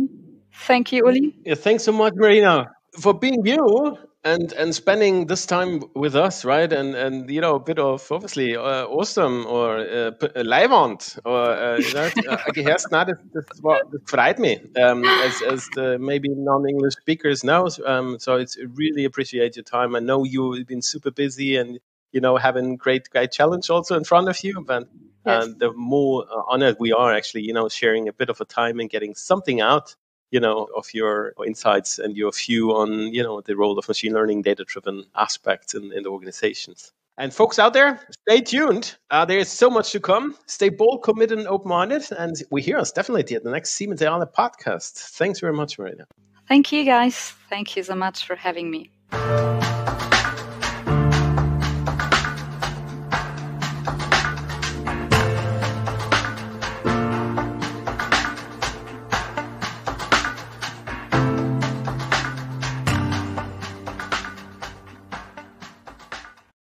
Thank 0.53 0.93
you, 0.93 1.07
Uli. 1.07 1.35
Yeah, 1.45 1.55
thanks 1.55 1.83
so 1.83 1.93
much, 1.93 2.15
Marina, 2.17 2.67
for 2.99 3.15
being 3.15 3.45
you 3.45 3.99
and 4.25 4.53
and 4.55 4.75
spending 4.75 5.27
this 5.27 5.47
time 5.47 5.83
with 5.95 6.17
us, 6.17 6.45
right? 6.45 6.73
And 6.73 6.95
and 6.95 7.31
you 7.31 7.41
know 7.41 7.57
a 7.57 7.61
bit 7.61 7.79
of 7.79 8.11
obviously 8.11 8.57
uh, 8.57 8.87
awesome 8.87 9.47
or 9.47 9.79
uh, 9.79 10.11
leibend 10.37 11.19
or 11.25 11.51
uh, 11.51 11.77
you 11.77 11.95
know, 11.95 12.09
gehörst 12.55 12.91
nah, 12.91 13.05
das, 13.05 13.19
das, 13.33 13.45
das 13.47 14.01
freut 14.07 14.39
me 14.39 14.61
um, 14.83 15.05
as 15.05 15.43
as 15.43 15.69
the 15.75 15.99
maybe 15.99 16.29
non-English 16.31 16.95
speakers 16.95 17.43
know. 17.43 17.69
Um, 17.85 18.19
so 18.19 18.37
it's 18.37 18.57
really 18.75 19.05
appreciate 19.05 19.57
your 19.57 19.65
time. 19.65 19.95
I 19.95 20.01
know 20.01 20.25
you've 20.25 20.67
been 20.67 20.83
super 20.83 21.11
busy 21.11 21.57
and 21.57 21.79
you 22.13 22.21
know 22.21 22.37
having 22.37 22.77
great 22.77 23.11
great 23.11 23.31
challenge 23.33 23.69
also 23.71 23.97
in 23.97 24.05
front 24.05 24.29
of 24.29 24.43
you, 24.43 24.65
but. 24.67 24.89
Yes. 25.27 25.47
And 25.47 25.59
the 25.59 25.73
more 25.73 26.27
honored 26.51 26.77
we 26.79 26.93
are 26.93 27.15
actually, 27.15 27.45
you 27.45 27.55
know, 27.55 27.71
sharing 27.71 28.09
a 28.09 28.13
bit 28.13 28.29
of 28.29 28.43
a 28.43 28.45
time 28.45 28.79
and 28.79 28.91
getting 28.91 29.15
something 29.15 29.63
out 29.63 29.97
you 30.31 30.41
know, 30.41 30.69
of 30.77 30.93
your 30.93 31.35
insights 31.47 31.99
and 31.99 32.17
your 32.17 32.33
view 32.33 32.71
on, 32.71 33.13
you 33.15 33.23
know, 33.23 33.41
the 33.41 33.57
role 33.57 33.79
of 33.79 33.89
machine 33.89 34.13
learning, 34.13 34.43
data-driven 34.43 35.05
aspects 35.15 35.75
in, 35.75 35.93
in 35.93 36.03
the 36.03 36.11
organizations. 36.11 36.93
And 37.17 37.33
folks 37.33 37.61
out 37.61 37.75
there, 37.75 38.01
stay 38.29 38.41
tuned. 38.41 38.97
Uh, 39.11 39.25
there 39.25 39.39
is 39.39 39.49
so 39.49 39.71
much 39.71 39.93
to 39.93 40.01
come. 40.01 40.35
Stay 40.47 40.69
bold, 40.69 41.05
committed, 41.05 41.39
and 41.39 41.47
open-minded. 41.47 42.11
And 42.19 42.35
we 42.51 42.61
hear 42.61 42.77
us 42.79 42.91
definitely 42.91 43.37
at 43.37 43.45
the 43.45 43.51
next 43.51 43.71
Siemens 43.71 44.03
AI 44.03 44.25
podcast. 44.37 44.95
Thanks 44.95 45.39
very 45.39 45.53
much, 45.53 45.79
Marina. 45.79 46.07
Thank 46.49 46.73
you, 46.73 46.85
guys. 46.85 47.33
Thank 47.49 47.77
you 47.77 47.85
so 47.85 47.95
much 47.95 48.27
for 48.27 48.35
having 48.35 48.71
me. 48.71 48.91